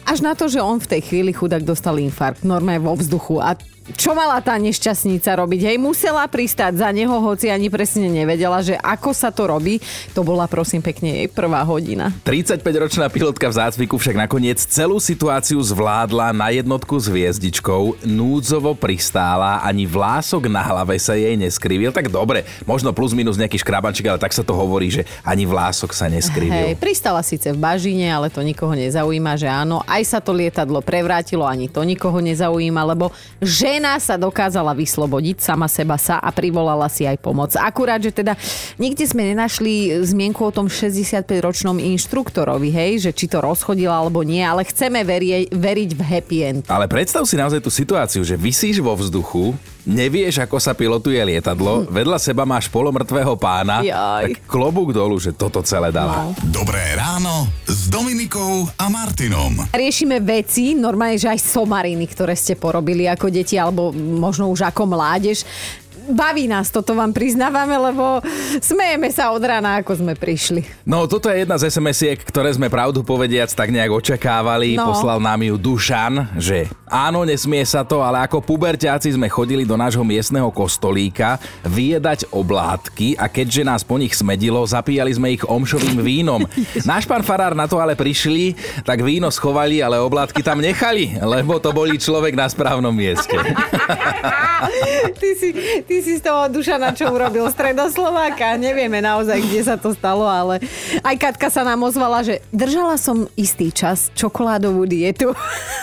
až 0.09 0.25
na 0.25 0.33
to, 0.33 0.49
že 0.49 0.62
on 0.62 0.80
v 0.80 0.90
tej 0.97 1.02
chvíli 1.04 1.30
chudák 1.30 1.62
dostal 1.62 2.00
infarkt, 2.00 2.42
normálne 2.42 2.83
vo 2.83 2.97
vzduchu. 2.97 3.38
A 3.42 3.54
čo 3.94 4.14
mala 4.14 4.38
tá 4.42 4.59
nešťastnica 4.59 5.30
robiť? 5.38 5.61
Hej, 5.73 5.76
musela 5.80 6.26
pristáť 6.26 6.82
za 6.82 6.88
neho, 6.90 7.12
hoci 7.23 7.50
ani 7.50 7.70
presne 7.73 8.11
nevedela, 8.11 8.62
že 8.62 8.78
ako 8.78 9.11
sa 9.14 9.30
to 9.35 9.49
robí. 9.49 9.78
To 10.14 10.26
bola 10.26 10.47
prosím 10.50 10.82
pekne 10.82 11.25
jej 11.25 11.28
prvá 11.30 11.62
hodina. 11.62 12.12
35-ročná 12.26 13.06
pilotka 13.09 13.47
v 13.50 13.54
zácviku 13.54 13.97
však 13.99 14.26
nakoniec 14.26 14.59
celú 14.61 14.99
situáciu 14.99 15.59
zvládla 15.62 16.35
na 16.35 16.52
jednotku 16.52 16.99
s 16.99 17.06
hviezdičkou, 17.11 18.04
núdzovo 18.06 18.76
pristála, 18.76 19.62
ani 19.62 19.87
vlások 19.87 20.50
na 20.50 20.62
hlave 20.62 20.99
sa 20.99 21.14
jej 21.16 21.35
neskrivil. 21.38 21.94
Tak 21.94 22.11
dobre, 22.12 22.47
možno 22.66 22.94
plus 22.94 23.14
minus 23.14 23.38
nejaký 23.38 23.61
škrabanček, 23.61 24.06
ale 24.11 24.23
tak 24.23 24.35
sa 24.35 24.42
to 24.42 24.52
hovorí, 24.54 24.90
že 24.90 25.02
ani 25.23 25.47
vlások 25.47 25.94
sa 25.94 26.06
neskrivil. 26.11 26.75
Hej, 26.75 26.78
pristala 26.78 27.23
síce 27.23 27.50
v 27.50 27.59
bažine, 27.59 28.11
ale 28.11 28.28
to 28.28 28.42
nikoho 28.42 28.73
nezaujíma, 28.75 29.38
že 29.38 29.49
áno. 29.49 29.82
Aj 29.87 30.02
sa 30.06 30.18
to 30.18 30.35
lietadlo 30.35 30.82
prevrátilo, 30.85 31.47
ani 31.47 31.70
to 31.70 31.82
nikoho 31.82 32.18
nezaujíma, 32.20 32.82
lebo 32.97 33.14
žena 33.80 33.96
sa 33.96 34.20
dokázala 34.20 34.76
vyslobodiť 34.76 35.40
sama 35.40 35.64
seba 35.64 35.96
sa 35.96 36.20
a 36.20 36.28
privolala 36.28 36.84
si 36.92 37.08
aj 37.08 37.16
pomoc. 37.16 37.56
Akurát, 37.56 37.96
že 37.96 38.12
teda 38.12 38.37
nikde 38.76 39.08
sme 39.08 39.32
nenašli 39.32 40.04
zmienku 40.04 40.44
o 40.44 40.52
tom 40.52 40.68
65-ročnom 40.68 41.80
inštruktorovi, 41.80 42.68
hej, 42.68 43.08
že 43.08 43.16
či 43.16 43.25
to 43.25 43.40
rozchodila 43.40 44.04
alebo 44.04 44.20
nie, 44.20 44.44
ale 44.44 44.68
chceme 44.68 45.00
verie, 45.00 45.49
veriť 45.49 45.90
v 45.96 46.00
happy 46.04 46.38
end. 46.44 46.62
Ale 46.68 46.92
predstav 46.92 47.25
si 47.25 47.40
naozaj 47.40 47.64
tú 47.64 47.72
situáciu, 47.72 48.20
že 48.20 48.37
vysíš 48.37 48.84
vo 48.84 48.92
vzduchu, 48.92 49.56
nevieš, 49.90 50.47
ako 50.47 50.62
sa 50.62 50.73
pilotuje 50.73 51.18
lietadlo, 51.18 51.90
vedľa 51.90 52.23
seba 52.23 52.47
máš 52.47 52.70
polomrtvého 52.70 53.35
pána, 53.35 53.82
Jaj. 53.82 54.23
tak 54.23 54.32
klobúk 54.47 54.94
dolu, 54.94 55.18
že 55.18 55.35
toto 55.35 55.59
celé 55.66 55.90
dala. 55.90 56.30
No. 56.30 56.38
Dobré 56.47 56.94
ráno 56.94 57.50
s 57.66 57.90
Dominikou 57.90 58.70
a 58.78 58.87
Martinom. 58.87 59.66
Riešime 59.75 60.23
veci, 60.23 60.78
normálne, 60.78 61.18
že 61.18 61.26
aj 61.26 61.42
somariny, 61.42 62.06
ktoré 62.06 62.38
ste 62.38 62.54
porobili 62.54 63.11
ako 63.11 63.26
deti, 63.28 63.59
alebo 63.59 63.90
možno 63.92 64.47
už 64.54 64.70
ako 64.70 64.87
mládež. 64.87 65.42
Baví 66.11 66.50
nás 66.50 66.75
toto, 66.75 66.99
vám 66.99 67.14
priznávame, 67.14 67.79
lebo 67.79 68.19
smejeme 68.59 69.09
sa 69.14 69.31
od 69.31 69.43
rána, 69.43 69.79
ako 69.79 70.02
sme 70.02 70.12
prišli. 70.19 70.67
No, 70.83 71.07
toto 71.07 71.31
je 71.31 71.47
jedna 71.47 71.55
z 71.55 71.71
SMS-iek, 71.71 72.19
ktoré 72.26 72.50
sme 72.50 72.67
pravdu 72.67 73.07
povediac 73.07 73.50
tak 73.55 73.71
nejak 73.71 73.95
očakávali. 73.95 74.75
No. 74.75 74.90
Poslal 74.90 75.23
nám 75.23 75.40
ju 75.47 75.55
Dušan, 75.55 76.35
že 76.35 76.67
áno, 76.90 77.23
nesmie 77.23 77.62
sa 77.62 77.87
to, 77.87 78.02
ale 78.02 78.26
ako 78.26 78.43
puberťáci 78.43 79.14
sme 79.14 79.31
chodili 79.31 79.62
do 79.62 79.79
nášho 79.79 80.02
miestneho 80.02 80.50
kostolíka 80.50 81.38
vyjedať 81.62 82.26
oblátky 82.35 83.14
a 83.14 83.31
keďže 83.31 83.62
nás 83.62 83.83
po 83.87 83.95
nich 83.95 84.12
smedilo, 84.19 84.61
zapíjali 84.67 85.14
sme 85.14 85.35
ich 85.38 85.47
omšovým 85.47 86.02
vínom. 86.02 86.43
Náš 86.90 87.07
pán 87.07 87.23
farár 87.23 87.55
na 87.55 87.71
to 87.71 87.79
ale 87.79 87.95
prišli, 87.95 88.59
tak 88.83 89.05
víno 89.07 89.31
schovali, 89.31 89.79
ale 89.79 90.02
oblátky 90.02 90.43
tam 90.43 90.59
nechali, 90.59 91.17
lebo 91.23 91.62
to 91.62 91.71
boli 91.71 91.95
človek 91.97 92.35
na 92.35 92.50
správnom 92.50 92.93
mieste. 92.93 93.37
Ty 95.21 95.31
si, 95.37 95.49
ty 95.87 95.97
si 96.00 96.19
z 96.19 96.25
toho 96.25 96.49
Dušana 96.49 96.92
čo 96.97 97.09
urobil 97.12 97.47
stredoslováka. 97.52 98.57
Nevieme 98.57 99.00
naozaj, 99.00 99.38
kde 99.40 99.61
sa 99.64 99.76
to 99.76 99.92
stalo, 99.92 100.25
ale 100.25 100.61
aj 101.04 101.16
Katka 101.21 101.49
sa 101.52 101.64
nám 101.64 101.85
ozvala, 101.85 102.25
že 102.25 102.40
držala 102.50 102.97
som 102.97 103.28
istý 103.37 103.73
čas 103.73 104.09
čokoládovú 104.16 104.88
dietu. 104.88 105.33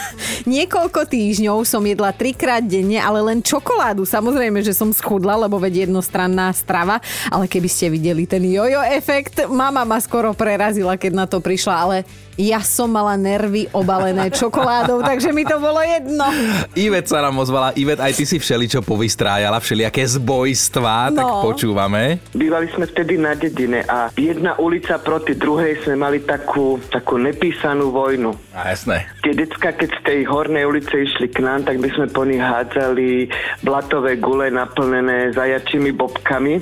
Niekoľko 0.50 1.06
týždňov 1.08 1.64
som 1.64 1.86
jedla 1.86 2.14
trikrát 2.14 2.66
denne, 2.66 2.98
ale 2.98 3.22
len 3.22 3.40
čokoládu. 3.42 4.04
Samozrejme, 4.04 4.62
že 4.66 4.76
som 4.76 4.90
schudla, 4.90 5.38
lebo 5.38 5.62
veď 5.62 5.88
jednostranná 5.88 6.50
strava, 6.52 7.00
ale 7.30 7.46
keby 7.46 7.70
ste 7.70 7.94
videli 7.94 8.26
ten 8.26 8.44
jojo 8.44 8.82
efekt, 8.84 9.46
mama 9.48 9.86
ma 9.86 10.02
skoro 10.02 10.34
prerazila, 10.34 10.98
keď 11.00 11.12
na 11.14 11.26
to 11.30 11.38
prišla, 11.40 11.76
ale 11.78 11.98
ja 12.38 12.62
som 12.62 12.88
mala 12.88 13.14
nervy 13.14 13.66
obalené 13.72 14.30
čokoládou, 14.30 15.02
takže 15.02 15.30
mi 15.30 15.42
to 15.42 15.58
bolo 15.58 15.82
jedno. 15.82 16.30
Ivet 16.74 17.06
sa 17.06 17.20
nám 17.20 17.36
ozvala. 17.36 17.74
Ivet, 17.74 17.98
aj 17.98 18.14
ty 18.14 18.24
si 18.24 18.38
všeličo 18.38 18.80
povystrájala, 18.80 19.58
všelijaké 19.58 20.06
zbojstvá, 20.08 21.12
tak 21.12 21.26
No. 21.28 21.42
počúvame. 21.44 22.22
Bývali 22.32 22.70
sme 22.72 22.86
vtedy 22.86 23.18
na 23.18 23.34
dedine 23.34 23.82
a 23.84 24.14
jedna 24.14 24.54
ulica 24.56 24.96
proti 24.98 25.34
druhej 25.34 25.82
sme 25.82 25.98
mali 25.98 26.22
takú, 26.22 26.78
takú 26.88 27.18
nepísanú 27.18 27.90
vojnu. 27.90 28.32
A 28.54 28.70
jasné. 28.70 29.10
Tie 29.20 29.34
decka, 29.34 29.74
keď 29.74 29.90
z 29.92 30.02
tej 30.04 30.20
hornej 30.24 30.64
ulice 30.64 30.94
išli 30.96 31.28
k 31.28 31.42
nám, 31.42 31.66
tak 31.66 31.78
by 31.78 31.90
sme 31.90 32.06
po 32.08 32.22
nich 32.22 32.40
hádzali 32.40 33.28
blatové 33.60 34.16
gule 34.16 34.48
naplnené 34.48 35.34
zajačími 35.34 35.90
bobkami. 35.92 36.62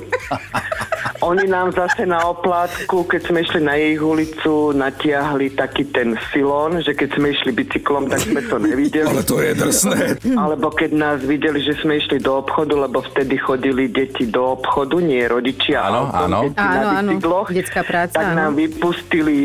Oni 1.22 1.44
nám 1.44 1.72
zase 1.72 2.04
na 2.04 2.22
oplátku, 2.24 3.04
keď 3.04 3.20
sme 3.24 3.38
išli 3.40 3.60
na 3.60 3.74
ich 3.74 3.98
ulicu, 3.98 4.72
natiahli 4.72 5.56
taký 5.66 5.82
ten 5.90 6.14
silón, 6.30 6.78
že 6.78 6.94
keď 6.94 7.18
sme 7.18 7.34
išli 7.34 7.50
bicyklom, 7.50 8.06
tak 8.06 8.22
sme 8.22 8.38
to 8.46 8.62
nevideli. 8.62 9.18
to 9.30 9.42
je 9.42 9.52
drsné. 9.58 10.22
Alebo 10.38 10.70
keď 10.70 10.90
nás 10.94 11.18
videli, 11.26 11.58
že 11.58 11.74
sme 11.82 11.98
išli 11.98 12.22
do 12.22 12.38
obchodu, 12.38 12.86
lebo 12.86 13.02
vtedy 13.02 13.34
chodili 13.34 13.90
deti 13.90 14.30
do 14.30 14.54
obchodu, 14.54 15.02
nie 15.02 15.26
rodičia. 15.26 15.90
Áno, 15.90 16.14
áno. 16.14 16.46
deti 16.46 16.62
Áno, 16.62 16.70
na 16.70 16.82
áno. 17.02 17.10
bicykloch, 17.18 17.48
Detská 17.50 17.82
práca, 17.82 18.14
tak 18.22 18.28
áno. 18.30 18.38
nám 18.38 18.52
vypustili 18.54 19.36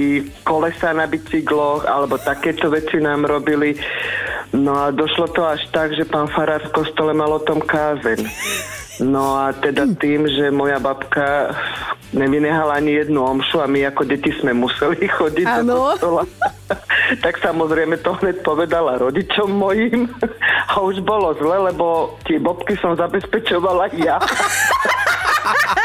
kolesa 0.45 0.93
na 0.93 1.09
bicykloch, 1.09 1.89
alebo 1.89 2.21
takéto 2.21 2.69
veci 2.69 3.01
nám 3.01 3.25
robili. 3.25 3.73
No 4.53 4.77
a 4.77 4.93
došlo 4.93 5.31
to 5.31 5.41
až 5.47 5.65
tak, 5.73 5.95
že 5.97 6.05
pán 6.05 6.29
Farár 6.29 6.61
v 6.69 6.75
kostole 6.75 7.17
mal 7.17 7.33
o 7.33 7.41
tom 7.41 7.57
kázeň. 7.63 8.19
No 9.01 9.33
a 9.33 9.49
teda 9.49 9.89
tým, 9.97 10.29
že 10.29 10.53
moja 10.53 10.77
babka 10.77 11.57
nevynehala 12.13 12.77
ani 12.77 13.01
jednu 13.01 13.23
omšu 13.23 13.63
a 13.63 13.67
my 13.67 13.89
ako 13.89 14.05
deti 14.05 14.29
sme 14.37 14.53
museli 14.53 15.09
chodiť 15.09 15.47
do 15.65 15.73
Áno. 15.73 15.75
kostola, 15.89 16.23
tak 17.25 17.41
samozrejme 17.41 17.97
to 18.05 18.13
hneď 18.21 18.45
povedala 18.45 19.01
rodičom 19.01 19.49
mojim 19.49 20.05
a 20.69 20.75
už 20.85 21.01
bolo 21.01 21.33
zle, 21.39 21.73
lebo 21.73 22.13
tie 22.29 22.37
bobky 22.37 22.77
som 22.77 22.93
zabezpečovala 22.93 23.89
ja. 23.97 24.21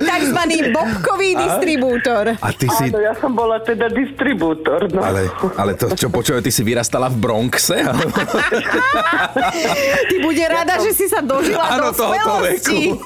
Takzvaný 0.00 0.72
bobkový 0.72 1.36
distribútor. 1.36 2.34
A 2.40 2.48
ty 2.56 2.66
si... 2.72 2.88
Áno, 2.88 2.98
ja 3.04 3.12
som 3.20 3.36
bola 3.36 3.60
teda 3.60 3.92
distribútor. 3.92 4.88
No. 4.88 5.04
Ale, 5.04 5.28
ale 5.60 5.76
to, 5.76 5.92
čo 5.92 6.08
počujem, 6.08 6.40
ty 6.40 6.48
si 6.48 6.64
vyrastala 6.64 7.12
v 7.12 7.16
Bronxe? 7.20 7.84
Alebo... 7.84 8.08
Ty 10.08 10.16
bude 10.24 10.44
rada, 10.48 10.80
že 10.80 10.96
si 10.96 11.06
sa 11.06 11.20
dožila 11.20 11.76
Áno, 11.76 11.92
do 11.92 12.00
tohoto 12.00 12.32
smelosti. 12.40 12.96
veku. 12.96 13.04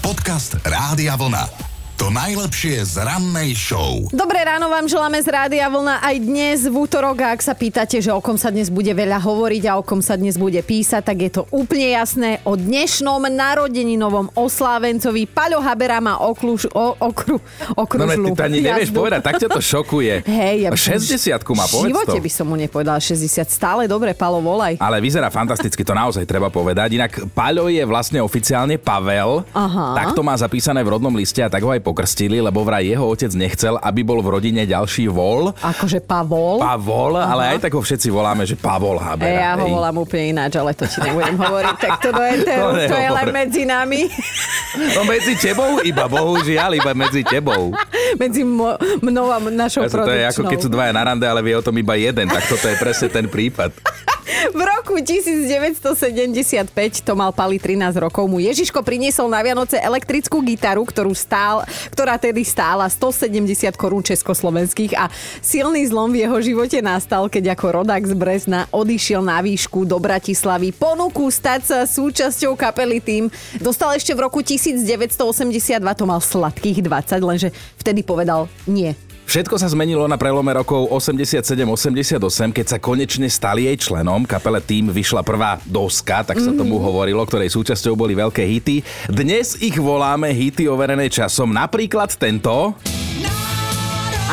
Podcast 0.00 0.56
Rádia 0.64 1.14
Vlna. 1.20 1.69
To 2.00 2.08
najlepšie 2.08 2.80
z 2.82 2.96
rannej 2.96 3.52
show. 3.52 4.08
Dobré 4.08 4.40
ráno 4.40 4.72
vám 4.72 4.88
želáme 4.88 5.20
z 5.20 5.28
Rádia 5.28 5.68
Vlna 5.68 6.00
aj 6.00 6.16
dnes 6.16 6.64
v 6.64 6.72
útorok. 6.72 7.20
A 7.20 7.36
ak 7.36 7.44
sa 7.44 7.52
pýtate, 7.52 8.00
že 8.00 8.08
o 8.08 8.24
kom 8.24 8.40
sa 8.40 8.48
dnes 8.48 8.72
bude 8.72 8.88
veľa 8.88 9.20
hovoriť 9.20 9.68
a 9.68 9.76
o 9.76 9.84
kom 9.84 10.00
sa 10.00 10.16
dnes 10.16 10.40
bude 10.40 10.56
písať, 10.56 11.04
tak 11.04 11.20
je 11.20 11.28
to 11.28 11.42
úplne 11.52 11.92
jasné. 11.92 12.40
O 12.42 12.56
dnešnom 12.56 13.20
narodeninovom 13.20 14.32
oslávencovi 14.32 15.28
Paľo 15.28 15.60
Habera 15.60 16.00
má 16.00 16.16
okluž, 16.16 16.72
o, 16.72 16.96
okru, 16.96 17.36
No, 17.36 17.84
okružnú 17.84 18.32
ty 18.32 18.32
to 18.32 18.42
ani 18.42 18.58
nevieš 18.64 18.88
jazdu. 18.88 18.96
povedať, 18.96 19.20
tak 19.20 19.34
ťa 19.36 19.48
to 19.50 19.60
šokuje. 19.60 20.14
Hej, 20.40 20.56
ja 20.56 20.68
by 20.72 20.80
som- 20.80 21.04
60 21.04 21.52
má, 21.52 21.64
V 21.64 21.70
povedz 21.70 21.90
živote 21.92 22.16
to. 22.16 22.24
by 22.24 22.30
som 22.32 22.46
mu 22.48 22.56
nepovedala 22.56 22.96
60. 22.96 23.44
Stále 23.44 23.84
dobre, 23.84 24.16
Palo, 24.16 24.40
volaj. 24.40 24.80
Ale 24.80 25.04
vyzerá 25.04 25.28
fantasticky, 25.28 25.84
to 25.84 25.92
naozaj 25.92 26.24
treba 26.24 26.48
povedať. 26.48 26.96
Inak 26.96 27.28
Paľo 27.36 27.68
je 27.68 27.84
vlastne 27.84 28.24
oficiálne 28.24 28.80
Pavel. 28.80 29.44
Aha. 29.52 30.00
Tak 30.00 30.16
to 30.16 30.24
má 30.24 30.32
zapísané 30.32 30.80
v 30.80 30.96
rodnom 30.96 31.12
liste 31.12 31.44
a 31.44 31.52
tak 31.52 31.60
ho 31.60 31.68
aj 31.68 31.89
pokrstili, 31.90 32.38
lebo 32.38 32.62
vraj 32.62 32.84
jeho 32.84 33.02
otec 33.04 33.30
nechcel, 33.32 33.74
aby 33.76 34.00
bol 34.00 34.18
v 34.18 34.30
rodine 34.30 34.62
ďalší 34.62 35.06
vol. 35.06 35.50
Akože 35.52 35.98
Pavol. 36.00 36.58
Pavol, 36.58 37.16
ale 37.16 37.42
aj 37.50 37.58
tak 37.60 37.72
ho 37.72 37.80
všetci 37.80 38.08
voláme, 38.08 38.44
že 38.44 38.54
Pavol 38.54 38.94
E, 38.94 39.02
Habera. 39.02 39.34
ja 39.34 39.52
ho 39.56 39.66
volám 39.66 39.96
úplne 39.98 40.30
ináč, 40.30 40.54
ale 40.54 40.70
to 40.72 40.84
ti 40.84 41.00
nebudem 41.00 41.34
hovoriť. 41.34 41.74
Tak 41.76 41.92
to 41.98 42.08
do 42.10 42.22
eteru, 42.22 42.70
To 42.70 42.86
to 42.86 42.96
je 42.96 43.10
len 43.10 43.26
medzi 43.28 43.62
nami. 43.64 44.06
No 44.92 45.02
medzi 45.02 45.34
tebou 45.34 45.82
iba, 45.82 46.06
bohužiaľ, 46.06 46.76
iba 46.76 46.92
medzi 46.92 47.22
tebou. 47.22 47.74
medzi 48.16 48.42
mo- 48.42 48.74
mnou 49.00 49.26
a 49.26 49.42
našou 49.42 49.82
Ja 49.82 49.90
to 49.90 50.06
je 50.06 50.22
ako 50.24 50.40
produkčnou. 50.40 50.46
keď 50.46 50.58
sú 50.60 50.68
dvaja 50.68 50.92
na 50.92 51.02
rande, 51.02 51.26
ale 51.26 51.40
vie 51.40 51.52
o 51.52 51.60
tom 51.60 51.74
iba 51.74 51.96
jeden, 51.96 52.24
tak 52.24 52.46
toto 52.46 52.64
je 52.64 52.76
presne 52.76 53.08
ten 53.08 53.26
prípad. 53.26 53.74
V 54.30 54.62
roku 54.90 55.06
1975, 55.06 56.66
to 57.06 57.14
mal 57.14 57.30
Pali 57.30 57.62
13 57.62 57.94
rokov, 58.02 58.26
mu 58.26 58.42
Ježiško 58.42 58.82
priniesol 58.82 59.30
na 59.30 59.38
Vianoce 59.38 59.78
elektrickú 59.78 60.42
gitaru, 60.42 60.82
ktorú 60.82 61.14
stál, 61.14 61.62
ktorá 61.94 62.18
tedy 62.18 62.42
stála 62.42 62.90
170 62.90 63.70
korún 63.78 64.02
československých 64.02 64.98
a 64.98 65.06
silný 65.38 65.86
zlom 65.86 66.10
v 66.10 66.26
jeho 66.26 66.42
živote 66.42 66.82
nastal, 66.82 67.30
keď 67.30 67.54
ako 67.54 67.86
rodák 67.86 68.02
z 68.02 68.18
Brezna 68.18 68.66
odišiel 68.74 69.22
na 69.22 69.38
výšku 69.38 69.86
do 69.86 69.94
Bratislavy 70.02 70.74
ponuku 70.74 71.30
stať 71.30 71.70
sa 71.70 71.78
súčasťou 71.86 72.58
kapely 72.58 72.98
tým. 72.98 73.30
Dostal 73.62 73.94
ešte 73.94 74.10
v 74.10 74.26
roku 74.26 74.42
1982, 74.42 75.78
to 75.94 76.02
mal 76.02 76.18
sladkých 76.18 76.82
20, 76.82 77.14
lenže 77.22 77.54
vtedy 77.78 78.02
povedal 78.02 78.50
nie. 78.66 78.98
Všetko 79.30 79.62
sa 79.62 79.70
zmenilo 79.70 80.10
na 80.10 80.18
prelome 80.18 80.50
rokov 80.50 80.90
87-88, 80.90 82.50
keď 82.50 82.66
sa 82.66 82.82
konečne 82.82 83.30
stali 83.30 83.70
jej 83.70 83.78
členom. 83.78 84.26
Kapele 84.26 84.58
Tým 84.58 84.90
vyšla 84.90 85.22
prvá 85.22 85.62
doska, 85.62 86.26
tak 86.26 86.42
sa 86.42 86.50
tomu 86.50 86.82
hovorilo, 86.82 87.22
ktorej 87.22 87.46
súčasťou 87.54 87.94
boli 87.94 88.18
veľké 88.18 88.42
hity. 88.42 88.82
Dnes 89.06 89.54
ich 89.62 89.78
voláme 89.78 90.34
hity 90.34 90.66
overené 90.66 91.06
časom. 91.06 91.54
Napríklad 91.54 92.10
tento. 92.18 92.74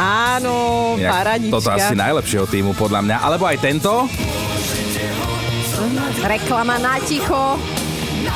Áno, 0.01 0.97
Inak 0.97 1.13
paradička. 1.13 1.53
Toto 1.53 1.69
asi 1.77 1.93
najlepšieho 1.93 2.49
týmu 2.49 2.73
podľa 2.73 3.05
mňa. 3.05 3.17
Alebo 3.21 3.45
aj 3.45 3.57
tento. 3.61 4.09
Reklama 6.25 6.81
na 6.81 6.97
ticho. 7.05 7.76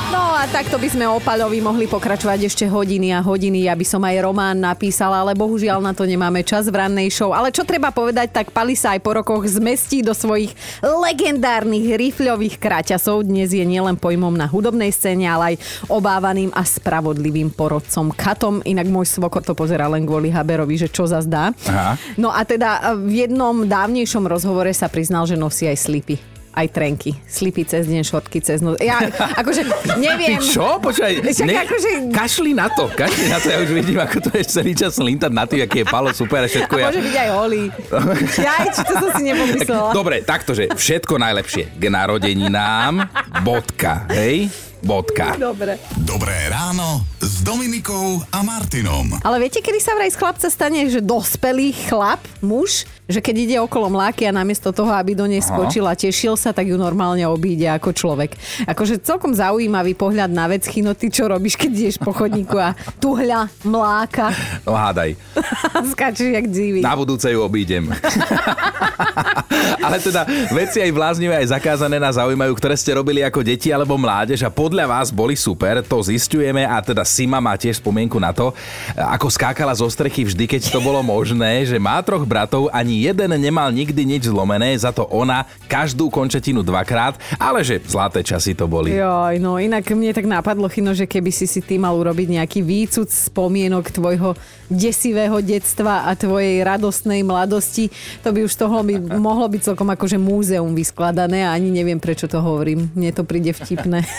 No 0.09 0.33
a 0.33 0.49
takto 0.49 0.81
by 0.81 0.89
sme 0.89 1.05
o 1.05 1.21
Paľovi 1.21 1.61
mohli 1.61 1.85
pokračovať 1.85 2.49
ešte 2.49 2.65
hodiny 2.65 3.13
a 3.13 3.21
hodiny. 3.21 3.69
Ja 3.69 3.77
by 3.77 3.85
som 3.85 4.01
aj 4.01 4.25
román 4.25 4.57
napísala, 4.57 5.21
ale 5.21 5.37
bohužiaľ 5.37 5.77
na 5.85 5.93
to 5.93 6.09
nemáme 6.09 6.41
čas 6.41 6.65
v 6.65 6.81
rannej 6.81 7.13
show. 7.13 7.29
Ale 7.29 7.53
čo 7.53 7.61
treba 7.61 7.93
povedať, 7.93 8.33
tak 8.33 8.49
Pali 8.49 8.73
sa 8.73 8.97
aj 8.97 9.05
po 9.05 9.13
rokoch 9.21 9.45
zmestí 9.45 10.01
do 10.01 10.17
svojich 10.17 10.49
legendárnych 10.81 11.93
rifľových 11.93 12.57
kraťasov. 12.57 13.29
Dnes 13.29 13.53
je 13.53 13.61
nielen 13.61 14.01
pojmom 14.01 14.33
na 14.33 14.49
hudobnej 14.49 14.89
scéne, 14.89 15.29
ale 15.29 15.53
aj 15.53 15.85
obávaným 15.91 16.49
a 16.57 16.65
spravodlivým 16.65 17.53
porodcom 17.53 18.09
Katom. 18.09 18.65
Inak 18.65 18.89
môj 18.89 19.05
svokor 19.05 19.45
to 19.45 19.53
pozera 19.53 19.85
len 19.85 20.09
kvôli 20.09 20.33
Haberovi, 20.33 20.81
že 20.81 20.89
čo 20.89 21.05
zazdá. 21.05 21.53
Aha. 21.69 21.99
No 22.17 22.33
a 22.33 22.41
teda 22.47 22.97
v 22.97 23.27
jednom 23.27 23.69
dávnejšom 23.69 24.25
rozhovore 24.25 24.73
sa 24.73 24.89
priznal, 24.89 25.29
že 25.29 25.37
nosí 25.37 25.69
aj 25.69 25.77
slipy 25.77 26.40
aj 26.51 26.67
trenky. 26.71 27.15
Slipy 27.27 27.63
cez 27.63 27.87
deň, 27.87 28.03
šortky 28.03 28.43
cez 28.43 28.59
noc. 28.59 28.77
Ja 28.83 28.99
akože 29.41 29.63
neviem. 29.97 30.39
Ty 30.39 30.45
čo? 30.45 30.67
Počkaj, 30.83 31.11
ne, 31.47 31.55
akože- 31.63 32.11
kašli 32.11 32.51
na 32.51 32.67
to, 32.71 32.91
kašli 32.91 33.31
na 33.31 33.37
to, 33.39 33.47
ja 33.47 33.57
už 33.63 33.71
vidím, 33.71 33.99
ako 33.99 34.17
to 34.19 34.29
je 34.35 34.43
celý 34.47 34.75
čas 34.75 34.99
lintať 34.99 35.31
na 35.31 35.47
tým, 35.47 35.63
aký 35.63 35.83
je 35.83 35.87
Palo 35.87 36.11
super 36.11 36.43
a 36.43 36.47
všetko. 36.51 36.73
A 36.75 36.79
ja... 36.79 36.87
môže 36.91 37.03
byť 37.03 37.15
aj 37.15 37.29
holý. 37.35 37.63
Ja, 38.45 38.65
či 38.67 38.81
to 38.83 38.93
som 38.97 39.09
si 39.15 39.23
nepomyslela. 39.27 39.91
Dobre, 39.93 40.23
takto, 40.25 40.51
že 40.57 40.71
všetko 40.71 41.19
najlepšie 41.19 41.77
k 41.77 41.83
narodeninám, 41.87 43.05
bodka, 43.45 44.07
hej? 44.11 44.49
Bodka. 44.81 45.37
Dobre. 45.37 45.77
Dobré 46.01 46.49
ráno 46.49 47.05
s 47.41 47.49
Dominikou 47.49 48.21
a 48.29 48.45
Martinom. 48.45 49.17
Ale 49.25 49.41
viete, 49.41 49.65
kedy 49.65 49.81
sa 49.81 49.97
vraj 49.97 50.13
z 50.13 50.17
chlapca 50.21 50.45
stane, 50.45 50.85
že 50.85 51.01
dospelý 51.01 51.73
chlap, 51.89 52.21
muž, 52.37 52.85
že 53.09 53.17
keď 53.17 53.35
ide 53.41 53.57
okolo 53.57 53.89
mláky 53.89 54.29
a 54.29 54.31
namiesto 54.31 54.69
toho, 54.69 54.93
aby 54.93 55.17
do 55.17 55.25
nej 55.25 55.41
skočil 55.41 55.89
a 55.89 55.97
tešil 55.97 56.37
sa, 56.37 56.53
tak 56.53 56.69
ju 56.69 56.77
normálne 56.77 57.25
obíde 57.25 57.65
ako 57.65 57.97
človek. 57.97 58.37
Akože 58.69 59.01
celkom 59.01 59.33
zaujímavý 59.33 59.97
pohľad 59.97 60.29
na 60.29 60.45
vec. 60.45 60.69
Chino, 60.69 60.93
ty 60.93 61.09
čo 61.09 61.25
robíš, 61.25 61.57
keď 61.57 61.71
ideš 61.73 61.97
po 61.97 62.13
chodníku 62.13 62.61
a 62.61 62.77
tuhľa 63.01 63.49
mláka 63.65 64.29
No 64.61 64.77
hádaj, 64.77 65.17
a 65.75 65.81
skáčeš 65.81 66.37
jak 66.37 66.45
dzivý. 66.45 66.85
na 66.85 66.93
budúce 66.93 67.25
ju 67.25 67.41
obídem. 67.41 67.89
Ale 69.85 69.97
teda 69.99 70.23
veci 70.51 70.79
aj 70.79 70.91
bláznivé, 70.91 71.33
aj 71.41 71.53
zakázané 71.57 71.97
nás 71.99 72.15
zaujímajú, 72.15 72.53
ktoré 72.57 72.75
ste 72.77 72.95
robili 72.95 73.21
ako 73.23 73.43
deti 73.43 73.69
alebo 73.69 73.99
mládež 73.99 74.47
a 74.47 74.53
podľa 74.53 74.85
vás 74.87 75.07
boli 75.11 75.35
super, 75.35 75.83
to 75.83 75.99
zistujeme 76.03 76.63
a 76.63 76.79
teda 76.79 77.03
Sima 77.03 77.43
má 77.43 77.55
tiež 77.55 77.79
spomienku 77.83 78.17
na 78.17 78.31
to, 78.31 78.53
ako 78.95 79.27
skákala 79.27 79.73
zo 79.75 79.87
strechy 79.87 80.27
vždy, 80.27 80.45
keď 80.47 80.71
to 80.71 80.79
bolo 80.79 80.99
možné, 81.03 81.67
že 81.67 81.77
má 81.77 81.99
troch 82.03 82.23
bratov, 82.23 82.71
ani 82.71 83.05
jeden 83.05 83.31
nemal 83.37 83.69
nikdy 83.71 84.03
nič 84.03 84.29
zlomené, 84.29 84.75
za 84.77 84.93
to 84.95 85.07
ona 85.09 85.43
každú 85.67 86.07
končetinu 86.07 86.63
dvakrát, 86.63 87.17
ale 87.39 87.63
že 87.65 87.81
zlaté 87.83 88.23
časy 88.23 88.55
to 88.55 88.67
boli. 88.67 88.93
Joj, 88.93 89.39
no 89.39 89.57
inak 89.59 89.87
mne 89.91 90.15
tak 90.15 90.27
napadlo, 90.27 90.67
Chino, 90.71 90.95
že 90.95 91.07
keby 91.07 91.31
si 91.33 91.45
si 91.47 91.59
ty 91.59 91.75
mal 91.81 91.95
urobiť 91.97 92.39
nejaký 92.39 92.59
výcud 92.63 93.07
spomienok 93.07 93.91
tvojho 93.91 94.35
desivého 94.71 95.37
detstva 95.43 96.07
a 96.07 96.15
tvojej 96.15 96.63
radostnej 96.63 97.21
mladosti, 97.21 97.91
to 98.23 98.31
by 98.31 98.47
už 98.47 98.53
toho 98.55 98.79
by 98.81 98.95
mohlo 99.27 99.45
byť 99.51 99.61
celkom 99.75 99.91
akože 99.91 100.15
múzeum 100.15 100.71
vyskladané 100.71 101.45
a 101.45 101.53
ani 101.53 101.69
neviem, 101.69 101.99
prečo 101.99 102.25
to 102.31 102.39
hovorím. 102.39 102.89
Mne 102.95 103.11
to 103.11 103.27
príde 103.27 103.51
vtipné. 103.51 104.07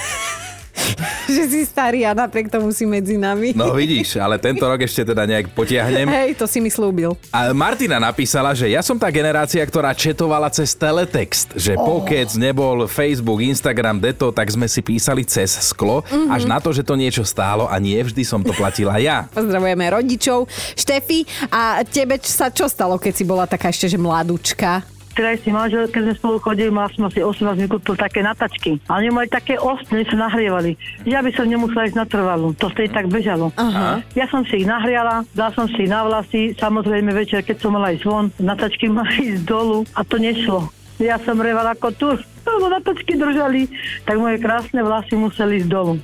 že 1.34 1.44
si 1.48 1.60
starý 1.64 2.04
a 2.06 2.12
napriek 2.12 2.50
tomu 2.50 2.70
si 2.74 2.84
medzi 2.84 3.16
nami. 3.16 3.54
No 3.54 3.72
vidíš, 3.72 4.18
ale 4.18 4.36
tento 4.38 4.64
rok 4.64 4.80
ešte 4.82 5.06
teda 5.06 5.24
nejak 5.26 5.52
potiahnem. 5.54 6.08
Hej, 6.08 6.38
to 6.38 6.46
si 6.48 6.58
mi 6.58 6.68
slúbil. 6.68 7.14
A 7.32 7.50
Martina 7.54 7.98
napísala, 8.02 8.52
že 8.52 8.70
ja 8.70 8.80
som 8.84 8.98
tá 8.98 9.08
generácia, 9.08 9.62
ktorá 9.62 9.94
četovala 9.96 10.50
cez 10.52 10.74
teletext, 10.76 11.54
že 11.56 11.76
oh. 11.78 12.02
pokec 12.02 12.28
nebol 12.36 12.84
Facebook, 12.90 13.40
Instagram, 13.42 14.02
deto, 14.02 14.34
tak 14.34 14.50
sme 14.50 14.66
si 14.66 14.80
písali 14.84 15.24
cez 15.26 15.54
sklo, 15.62 16.02
mm-hmm. 16.02 16.28
až 16.32 16.42
na 16.48 16.58
to, 16.58 16.74
že 16.74 16.84
to 16.84 16.98
niečo 16.98 17.24
stálo 17.24 17.70
a 17.70 17.76
nie 17.78 17.98
vždy 17.98 18.22
som 18.26 18.40
to 18.42 18.52
platila 18.54 18.98
ja. 18.98 19.26
Pozdravujeme 19.36 19.86
rodičov. 19.92 20.46
Štefi, 20.76 21.24
a 21.50 21.82
tebe 21.86 22.18
sa 22.22 22.50
čo 22.50 22.66
stalo, 22.68 22.98
keď 22.98 23.12
si 23.14 23.24
bola 23.24 23.44
taká 23.48 23.70
ešte, 23.70 23.88
že 23.88 23.98
mladúčka? 23.98 24.84
Vtedajší 25.12 25.52
manžel, 25.52 25.85
keď 25.92 26.02
sme 26.09 26.14
spolu 26.16 26.37
chodili, 26.40 26.73
mal 26.73 26.88
som 26.88 27.04
asi 27.04 27.21
18, 27.21 27.61
mi 27.61 27.69
kúpil 27.69 28.00
také 28.00 28.25
natačky. 28.25 28.81
A 28.88 28.97
oni 28.97 29.12
mali 29.12 29.28
také 29.28 29.61
ostné, 29.61 30.09
sa 30.09 30.16
nahrievali. 30.16 30.73
Ja 31.04 31.21
by 31.21 31.28
som 31.37 31.52
nemusela 31.52 31.85
ísť 31.85 32.00
na 32.00 32.09
trvalú. 32.09 32.57
To 32.57 32.73
vtedy 32.73 32.88
tak 32.88 33.12
bežalo. 33.12 33.52
Aha. 33.61 34.00
Ja 34.16 34.25
som 34.33 34.40
si 34.49 34.64
ich 34.64 34.69
nahriala, 34.69 35.28
dal 35.37 35.52
som 35.52 35.69
si 35.69 35.85
ich 35.85 35.92
na 35.92 36.09
vlasy, 36.09 36.57
samozrejme 36.57 37.12
večer, 37.12 37.45
keď 37.45 37.61
som 37.61 37.76
mala 37.76 37.92
ísť 37.92 38.09
von, 38.09 38.33
natačky 38.40 38.88
mali 38.97 39.37
ísť 39.37 39.45
dolu 39.45 39.85
a 39.92 40.00
to 40.00 40.16
nešlo. 40.16 40.81
Ja 40.99 41.16
som 41.18 41.37
revala 41.37 41.72
ako 41.72 41.88
tu, 41.92 42.08
lebo 42.42 42.66
natačky 42.68 43.14
držali, 43.14 43.66
tak 44.02 44.14
moje 44.14 44.37
krásne 44.37 44.78
vlasy 44.78 45.14
museli 45.14 45.58
ísť 45.58 45.68
dolu. 45.68 45.94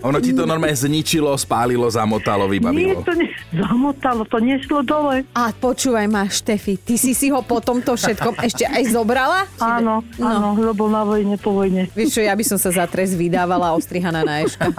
Ono 0.00 0.18
ti 0.18 0.30
to 0.30 0.42
normálne 0.42 0.72
zničilo, 0.72 1.32
spálilo, 1.34 1.86
zamotalo, 1.86 2.44
Nie, 2.44 2.52
vybavilo. 2.52 3.00
to 3.02 3.14
ne... 3.14 3.26
zamotalo, 3.50 4.22
to 4.22 4.38
nešlo 4.38 4.82
dole. 4.82 5.22
A 5.32 5.50
počúvaj 5.50 6.06
ma, 6.06 6.26
Štefi, 6.26 6.76
ty 6.76 6.94
si 6.94 7.12
si 7.12 7.28
ho 7.28 7.40
po 7.40 7.58
tomto 7.58 7.94
všetkom 7.94 8.36
ešte 8.38 8.62
aj 8.64 8.82
zobrala? 8.90 9.46
Áno, 9.58 10.02
No. 10.14 10.26
áno, 10.26 10.48
lebo 10.56 10.86
na 10.86 11.02
vojne, 11.02 11.34
po 11.34 11.50
vojne. 11.52 11.86
Vieš 11.90 12.10
čo, 12.12 12.22
ja 12.22 12.34
by 12.34 12.44
som 12.44 12.58
sa 12.58 12.70
za 12.70 12.84
trest 12.84 13.14
vydávala 13.14 13.72
ostrihaná 13.72 14.22
na 14.22 14.42
Eška. 14.42 14.70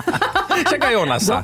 Však 0.64 0.80
aj 0.82 0.96
ona 0.96 1.18
sa. 1.18 1.40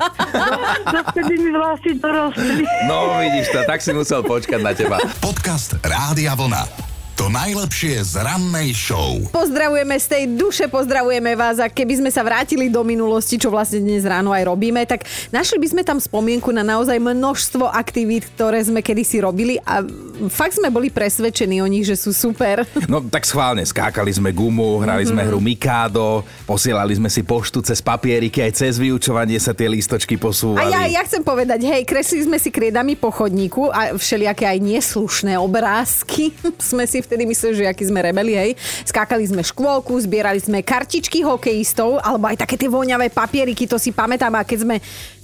Vtedy 1.11 1.35
mi 1.39 1.51
vlasy 1.51 1.91
dorostli. 1.97 2.65
No 2.85 3.17
vidíš 3.17 3.51
to, 3.51 3.61
tak 3.65 3.79
si 3.79 3.91
musel 3.91 4.21
počkať 4.21 4.61
na 4.61 4.73
teba. 4.73 4.97
Podcast 5.19 5.77
Rádia 5.81 6.33
Vlna. 6.33 6.90
To 7.21 7.29
najlepšie 7.29 8.01
z 8.01 8.17
rannej 8.17 8.73
show. 8.73 9.21
Pozdravujeme 9.29 9.93
z 10.01 10.07
tej 10.09 10.25
duše, 10.41 10.73
pozdravujeme 10.73 11.37
vás 11.37 11.61
a 11.61 11.69
keby 11.69 12.01
sme 12.01 12.09
sa 12.09 12.25
vrátili 12.25 12.73
do 12.73 12.81
minulosti, 12.81 13.37
čo 13.37 13.53
vlastne 13.53 13.85
dnes 13.85 14.09
ráno 14.09 14.33
aj 14.33 14.49
robíme, 14.49 14.81
tak 14.89 15.05
našli 15.29 15.61
by 15.61 15.69
sme 15.69 15.83
tam 15.85 16.01
spomienku 16.01 16.49
na 16.49 16.65
naozaj 16.65 16.97
množstvo 16.97 17.69
aktivít, 17.69 18.25
ktoré 18.33 18.65
sme 18.65 18.81
kedysi 18.81 19.21
robili 19.21 19.61
a 19.69 19.85
fakt 20.33 20.57
sme 20.57 20.73
boli 20.73 20.89
presvedčení 20.89 21.61
o 21.61 21.69
nich, 21.69 21.85
že 21.85 22.01
sú 22.01 22.17
super. 22.17 22.65
No 22.89 23.05
tak 23.05 23.29
schválne, 23.29 23.69
skákali 23.69 24.17
sme 24.17 24.33
gumu, 24.33 24.81
hrali 24.81 25.05
sme 25.05 25.21
hru 25.21 25.45
Mikado, 25.45 26.25
posielali 26.49 26.97
sme 26.97 27.13
si 27.13 27.21
poštu 27.21 27.61
cez 27.61 27.85
papieriky, 27.85 28.41
aj 28.41 28.65
cez 28.65 28.81
vyučovanie 28.81 29.37
sa 29.37 29.53
tie 29.53 29.69
lístočky 29.69 30.17
A 30.17 30.25
posúvali. 30.25 30.73
ja, 30.73 30.89
ja 30.89 31.05
chcem 31.05 31.21
povedať, 31.21 31.69
hej, 31.69 31.85
kresli 31.85 32.25
sme 32.25 32.41
si 32.41 32.49
kriedami 32.49 32.97
po 32.97 33.13
chodníku 33.13 33.69
a 33.69 33.93
všelijaké 33.93 34.49
aj 34.49 34.57
neslušné 34.65 35.37
obrázky 35.37 36.33
sme 36.73 36.89
si 36.89 37.10
vtedy 37.11 37.27
mysleli, 37.27 37.55
že 37.59 37.65
aký 37.67 37.91
sme 37.91 37.99
rebeli, 38.07 38.39
hej. 38.39 38.51
Skákali 38.87 39.27
sme 39.27 39.43
škôlku, 39.43 39.99
zbierali 39.99 40.39
sme 40.39 40.63
kartičky 40.63 41.27
hokejistov, 41.27 41.99
alebo 41.99 42.31
aj 42.31 42.47
také 42.47 42.55
tie 42.55 42.71
voňavé 42.71 43.11
papieriky, 43.11 43.67
to 43.67 43.83
si 43.83 43.91
pamätám. 43.91 44.31
A 44.39 44.47
keď 44.47 44.63
sme, 44.63 44.77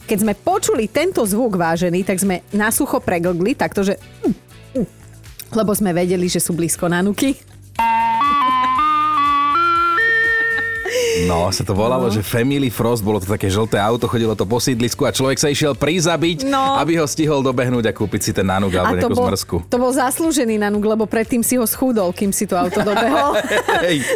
keď 0.02 0.18
sme 0.26 0.32
počuli 0.34 0.90
tento 0.90 1.22
zvuk 1.22 1.54
vážený, 1.54 2.02
tak 2.02 2.18
sme 2.18 2.42
na 2.50 2.74
sucho 2.74 2.98
preglgli, 2.98 3.54
takto, 3.54 3.86
že... 3.86 3.94
Lebo 5.54 5.70
sme 5.78 5.94
vedeli, 5.94 6.26
že 6.26 6.42
sú 6.42 6.58
blízko 6.58 6.90
na 6.90 7.06
No, 11.26 11.50
sa 11.50 11.60
to 11.60 11.74
volalo, 11.74 12.06
že 12.06 12.22
Family 12.22 12.70
Frost, 12.70 13.02
bolo 13.02 13.18
to 13.18 13.26
také 13.26 13.46
žlté 13.46 13.76
auto, 13.76 14.06
chodilo 14.06 14.32
to 14.32 14.42
po 14.42 14.56
sídlisku 14.56 15.02
a 15.02 15.10
človek 15.10 15.36
sa 15.36 15.48
išiel 15.48 15.74
prizabiť, 15.74 16.46
No. 16.46 16.78
aby 16.78 16.96
ho 16.96 17.04
stihol 17.04 17.42
dobehnúť 17.42 17.84
a 17.84 17.92
kúpiť 17.92 18.20
si 18.20 18.30
ten 18.30 18.44
nanúk 18.44 18.70
alebo 18.72 18.94
nejakú 18.96 19.10
bol, 19.12 19.26
zmrzku. 19.26 19.56
to 19.66 19.76
bol 19.76 19.90
zaslúžený 19.90 20.56
nanúk, 20.56 20.86
lebo 20.86 21.04
predtým 21.04 21.42
si 21.42 21.54
ho 21.54 21.64
schudol, 21.64 22.10
kým 22.10 22.30
si 22.30 22.46
to 22.46 22.54
auto 22.54 22.78
dobehol. 22.80 23.34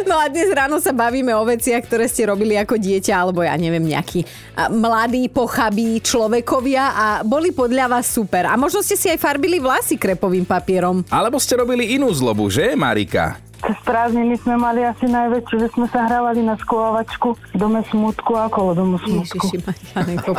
No 0.03 0.15
a 0.15 0.27
dnes 0.27 0.47
ráno 0.49 0.79
sa 0.79 0.91
bavíme 0.91 1.31
o 1.31 1.43
veciach, 1.43 1.83
ktoré 1.83 2.05
ste 2.05 2.25
robili 2.25 2.55
ako 2.55 2.75
dieťa, 2.75 3.13
alebo 3.13 3.41
ja 3.41 3.53
neviem, 3.53 3.83
nejakí 3.83 4.23
a, 4.53 4.67
mladí, 4.67 5.27
pochabí 5.27 5.99
človekovia 5.99 6.83
a 6.87 7.05
boli 7.21 7.51
podľa 7.51 7.91
vás 7.91 8.07
super. 8.07 8.47
A 8.47 8.55
možno 8.55 8.79
ste 8.79 8.95
si 8.95 9.07
aj 9.07 9.19
farbili 9.19 9.59
vlasy 9.59 9.95
krepovým 9.95 10.43
papierom. 10.43 11.03
Alebo 11.07 11.35
ste 11.35 11.57
robili 11.57 11.93
inú 11.93 12.07
zlobu, 12.09 12.47
že 12.47 12.71
Marika? 12.73 13.35
Cez 13.61 13.77
prázdniny 13.85 14.41
sme 14.41 14.57
mali 14.57 14.81
asi 14.81 15.05
najväčšiu, 15.05 15.55
že 15.59 15.67
sme 15.73 15.85
sa 15.85 16.09
hrávali 16.09 16.41
na 16.41 16.57
skovávačku 16.57 17.37
v 17.37 17.55
dome 17.55 17.85
smutku 17.87 18.33
a 18.33 18.49
okolo 18.49 18.73
domu 18.73 18.95
smutku. 18.97 19.53
Ježiši, 19.53 19.57
Marianko? 19.93 20.31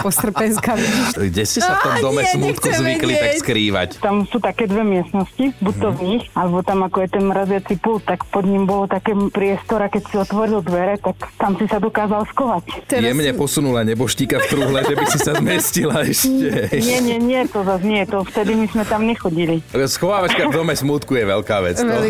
Kde 1.31 1.45
ste 1.47 1.61
sa 1.63 1.79
v 1.79 1.81
tom 1.83 1.95
dome 2.03 2.23
nie, 2.27 2.33
smutku 2.35 2.67
zvykli 2.67 3.15
tak 3.15 3.33
skrývať? 3.39 3.89
Tam 4.03 4.27
sú 4.27 4.43
také 4.43 4.67
dve 4.67 4.83
miestnosti, 4.83 5.55
buď 5.63 5.75
to 5.79 5.89
v 5.95 6.01
nich, 6.03 6.25
alebo 6.35 6.61
tam 6.61 6.83
ako 6.83 6.99
je 6.99 7.09
ten 7.09 7.25
mraziaci 7.25 7.75
pult, 7.79 8.03
tak 8.03 8.27
pod 8.27 8.43
ním 8.43 8.67
bolo 8.67 8.91
také 8.91 9.15
priestor 9.31 9.81
a 9.81 9.89
keď 9.89 10.03
si 10.03 10.15
otvoril 10.19 10.59
dvere, 10.61 10.99
tak 10.99 11.15
tam 11.39 11.55
si 11.55 11.71
sa 11.71 11.79
dokázal 11.79 12.27
skovať. 12.35 12.63
Teraz- 12.91 13.07
Jemne 13.07 13.33
posunula 13.39 13.87
neboštíka 13.87 14.43
v 14.43 14.47
truhle, 14.51 14.81
že 14.83 14.95
by 14.99 15.05
si 15.07 15.19
sa 15.21 15.33
zmestila 15.39 16.03
ešte. 16.03 16.75
Nie, 16.75 16.99
nie, 16.99 17.19
nie, 17.23 17.41
to 17.47 17.63
zase 17.63 17.87
nie, 17.87 18.03
to 18.03 18.27
vtedy 18.27 18.59
my 18.59 18.67
sme 18.67 18.83
tam 18.83 19.07
nechodili. 19.07 19.63
Schovávačka 19.73 20.51
v 20.51 20.53
dome 20.53 20.75
smutku 20.75 21.15
je 21.15 21.25
veľká 21.25 21.57
vec. 21.63 21.77
No. 21.83 22.03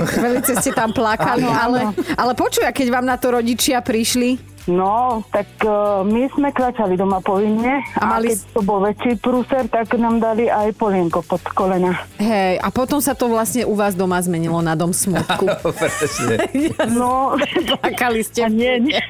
Ste 0.42 0.72
tam 0.72 0.94
plakali, 1.02 1.42
Áno, 1.42 1.50
ale, 1.52 1.78
áno. 1.84 1.92
ale 2.14 2.32
počuj, 2.32 2.62
a 2.62 2.70
keď 2.70 2.86
vám 2.92 3.04
na 3.04 3.16
to 3.16 3.30
rodičia 3.32 3.80
prišli, 3.80 4.54
No, 4.62 5.26
tak 5.26 5.58
uh, 5.60 6.06
my 6.06 6.30
sme 6.30 6.48
kračali 6.48 6.94
doma 6.94 7.18
povinne 7.18 7.82
A 7.92 7.98
a, 7.98 8.06
mali 8.12 8.30
keď 8.30 8.38
s- 8.38 8.46
to 8.48 8.62
bol 8.62 8.78
väčší 8.78 9.18
prúser, 9.18 9.66
tak 9.66 9.90
nám 9.92 10.22
dali 10.22 10.46
aj 10.46 10.70
polienko 10.72 11.18
pod 11.20 11.42
kolena. 11.50 11.98
hej, 12.14 12.62
a 12.62 12.70
potom 12.70 13.02
sa 13.02 13.10
to 13.10 13.26
vlastne 13.26 13.66
u 13.66 13.74
vás 13.74 13.90
doma 13.92 14.14
zmenilo 14.16 14.54
na 14.60 14.72
dom 14.72 14.94
smutku. 14.94 15.50
No, 16.94 17.34
Plakali 17.74 18.22
ste. 18.22 18.42
a 18.42 18.48
nie, 18.48 18.78
nie, 18.80 19.02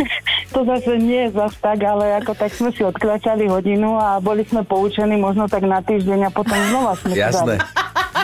To 0.50 0.64
zase 0.64 0.96
nie 0.96 1.28
je 1.28 1.36
zas 1.36 1.52
tak, 1.58 1.80
ale 1.82 2.16
ako 2.16 2.32
tak 2.32 2.48
sme 2.50 2.70
si 2.70 2.80
odkračali 2.80 3.44
hodinu 3.44 3.96
a 3.96 4.16
boli 4.18 4.44
sme 4.44 4.62
poučení 4.62 5.16
možno 5.16 5.46
tak 5.46 5.64
na 5.64 5.80
týždeň 5.80 6.20
a 6.22 6.30
potom 6.30 6.56
znova 6.64 6.96
sme 6.96 7.12
Jasné. 7.12 7.60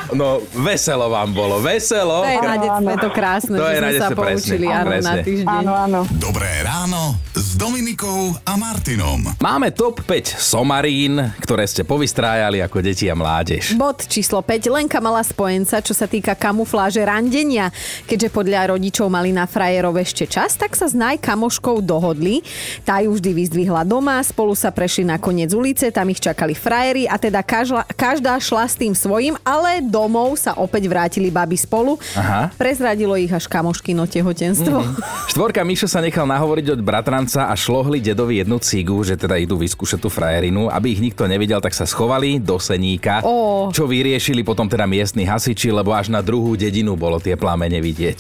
No, 0.09 0.40
veselo 0.57 1.09
vám 1.09 1.31
bolo, 1.31 1.61
veselo. 1.61 2.25
To 2.25 2.29
je 2.29 2.40
na 2.40 2.57
detstve 2.57 2.94
to 2.97 3.09
krásne, 3.12 3.55
To 3.55 3.64
že 3.64 3.73
je 3.73 3.79
sme 3.79 3.92
sa 3.92 4.09
presne. 4.09 4.16
poučili 4.25 4.66
Áno, 4.66 4.88
na 4.90 5.14
týždeň. 5.21 5.59
Áno, 5.64 5.73
áno. 5.77 6.01
Dobré 6.16 6.49
ráno 6.64 7.01
s 7.33 7.48
Dominikou 7.59 8.38
a 8.47 8.55
Martinom. 8.55 9.35
Máme 9.42 9.75
top 9.75 10.07
5 10.07 10.38
somarín, 10.38 11.18
ktoré 11.42 11.66
ste 11.66 11.83
povystrájali 11.83 12.62
ako 12.62 12.79
deti 12.79 13.11
a 13.11 13.18
mládež. 13.18 13.75
Bod 13.75 14.07
číslo 14.07 14.47
5. 14.47 14.71
Lenka 14.71 15.03
mala 15.03 15.27
spojenca, 15.27 15.83
čo 15.83 15.90
sa 15.90 16.07
týka 16.07 16.38
kamufláže 16.38 17.03
randenia. 17.03 17.75
Keďže 18.07 18.31
podľa 18.31 18.79
rodičov 18.79 19.11
mali 19.11 19.35
na 19.35 19.51
frajerov 19.51 19.99
ešte 19.99 20.31
čas, 20.31 20.55
tak 20.55 20.79
sa 20.79 20.87
s 20.87 20.94
najkamoškou 20.94 21.83
dohodli. 21.83 22.47
Tá 22.87 23.03
ju 23.03 23.11
vždy 23.11 23.35
vyzdvihla 23.35 23.83
doma, 23.83 24.23
spolu 24.23 24.55
sa 24.55 24.71
prešli 24.71 25.11
na 25.11 25.18
koniec 25.18 25.51
ulice, 25.51 25.90
tam 25.90 26.14
ich 26.14 26.23
čakali 26.23 26.55
frajeri 26.55 27.11
a 27.11 27.18
teda 27.18 27.42
každá, 27.42 27.83
každá 27.99 28.38
šla 28.38 28.71
s 28.71 28.79
tým 28.79 28.94
svojím, 28.94 29.35
ale 29.42 29.83
domov 29.83 30.38
sa 30.38 30.55
opäť 30.55 30.87
vrátili 30.87 31.35
baby 31.35 31.59
spolu. 31.59 31.99
Aha. 32.14 32.55
Prezradilo 32.55 33.18
ich 33.18 33.35
až 33.35 33.51
kamoškino 33.51 34.07
tehotenstvo. 34.07 34.79
Štvorka 35.35 35.66
Mišo 35.66 35.90
sa 35.90 35.99
nechal 35.99 36.23
nahovoriť 36.23 36.79
od 36.79 36.81
bratranca 36.87 37.48
a 37.49 37.57
šlohli 37.57 38.05
dedovi 38.05 38.45
jednu 38.45 38.61
cigu, 38.61 39.01
že 39.01 39.17
teda 39.17 39.41
idú 39.41 39.57
vyskúšať 39.57 40.05
tú 40.05 40.13
frajerinu. 40.13 40.69
Aby 40.69 40.93
ich 40.93 41.01
nikto 41.01 41.25
nevidel, 41.25 41.65
tak 41.65 41.73
sa 41.73 41.89
schovali 41.89 42.37
do 42.37 42.61
seníka, 42.61 43.25
Ó. 43.25 43.73
čo 43.73 43.89
vyriešili 43.89 44.45
potom 44.45 44.69
teda 44.69 44.85
miestni 44.85 45.25
hasiči, 45.25 45.73
lebo 45.73 45.97
až 45.97 46.13
na 46.13 46.21
druhú 46.21 46.53
dedinu 46.61 46.93
bolo 46.93 47.17
tie 47.17 47.41
plamene 47.41 47.81
vidieť. 47.81 48.19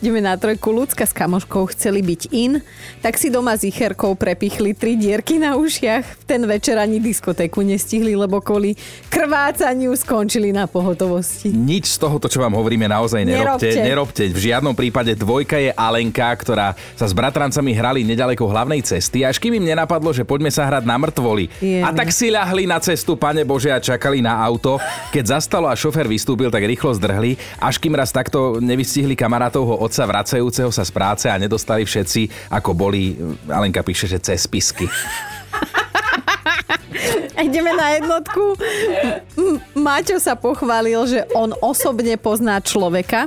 Ideme 0.00 0.24
na 0.24 0.40
trojku. 0.40 0.72
Ľudská 0.72 1.04
s 1.04 1.12
kamoškou 1.12 1.68
chceli 1.76 2.00
byť 2.00 2.22
in, 2.32 2.64
tak 3.04 3.20
si 3.20 3.28
doma 3.28 3.52
s 3.52 3.68
icherkou 3.68 4.16
prepichli 4.16 4.72
tri 4.72 4.96
dierky 4.96 5.36
na 5.36 5.60
ušiach. 5.60 6.04
V 6.04 6.24
ten 6.24 6.40
večer 6.48 6.80
ani 6.80 6.96
diskotéku 6.96 7.60
nestihli, 7.60 8.16
lebo 8.16 8.40
kvôli 8.40 8.72
krvácaniu 9.12 9.92
skončili 9.92 10.56
na 10.56 10.64
pohotovosti. 10.64 11.52
Nič 11.52 11.92
z 11.92 11.96
tohoto, 12.00 12.32
čo 12.32 12.40
vám 12.40 12.56
hovoríme, 12.56 12.88
naozaj 12.88 13.20
nerobte. 13.28 13.68
Nerobte. 13.68 13.84
Nerobte. 13.84 14.22
V 14.32 14.38
žiadnom 14.40 14.72
prípade 14.72 15.12
dvojka 15.12 15.60
je 15.60 15.70
Alenka, 15.76 16.32
ktorá 16.32 16.72
sa 16.96 17.04
s 17.04 17.12
bratrancami 17.12 17.76
hrali 17.76 18.00
nedaleko 18.22 18.46
hlavnej 18.46 18.86
cesty, 18.86 19.26
až 19.26 19.42
kým 19.42 19.58
im 19.58 19.66
nenapadlo, 19.66 20.14
že 20.14 20.22
poďme 20.22 20.54
sa 20.54 20.70
hrať 20.70 20.86
na 20.86 20.94
mŕtvoli. 20.94 21.50
A 21.82 21.90
tak 21.90 22.14
si 22.14 22.30
ľahli 22.30 22.70
na 22.70 22.78
cestu, 22.78 23.18
pane 23.18 23.42
Bože, 23.42 23.74
a 23.74 23.82
čakali 23.82 24.22
na 24.22 24.38
auto. 24.38 24.78
Keď 25.10 25.34
zastalo 25.34 25.66
a 25.66 25.74
šofer 25.74 26.06
vystúpil, 26.06 26.46
tak 26.46 26.62
rýchlo 26.62 26.94
zdrhli, 26.94 27.34
až 27.58 27.82
kým 27.82 27.98
raz 27.98 28.14
takto 28.14 28.62
nevystihli 28.62 29.18
kamarátovho 29.18 29.74
otca 29.82 30.06
vracajúceho 30.06 30.70
sa 30.70 30.86
z 30.86 30.94
práce 30.94 31.26
a 31.26 31.34
nedostali 31.34 31.82
všetci, 31.82 32.54
ako 32.54 32.70
boli, 32.78 33.18
Alenka 33.50 33.82
píše, 33.82 34.06
že 34.06 34.22
cez 34.22 34.46
pisky. 34.46 34.86
A 37.34 37.42
ideme 37.48 37.74
na 37.74 37.98
jednotku. 37.98 38.54
Maťo 39.74 40.22
sa 40.22 40.38
pochválil, 40.38 41.02
že 41.10 41.26
on 41.34 41.50
osobne 41.58 42.14
pozná 42.14 42.62
človeka, 42.62 43.26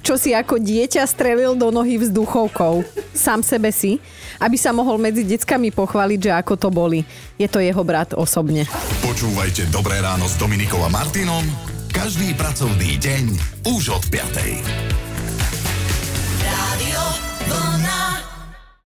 čo 0.00 0.16
si 0.16 0.32
ako 0.32 0.60
dieťa 0.60 1.04
strelil 1.04 1.56
do 1.56 1.68
nohy 1.72 2.00
vzduchovkou. 2.00 2.82
Sám 3.12 3.44
sebe 3.44 3.72
si, 3.74 4.00
aby 4.40 4.56
sa 4.56 4.72
mohol 4.72 4.96
medzi 4.96 5.26
deckami 5.26 5.70
pochváliť, 5.70 6.20
že 6.20 6.32
ako 6.32 6.54
to 6.56 6.68
boli. 6.72 7.04
Je 7.36 7.48
to 7.48 7.60
jeho 7.60 7.82
brat 7.84 8.16
osobne. 8.16 8.64
Počúvajte 9.04 9.68
Dobré 9.68 10.00
ráno 10.00 10.26
s 10.26 10.38
Dominikou 10.40 10.80
a 10.82 10.90
Martinom 10.92 11.44
každý 11.90 12.38
pracovný 12.38 13.02
deň 13.02 13.24
už 13.66 13.98
od 13.98 14.04
5. 14.14 15.09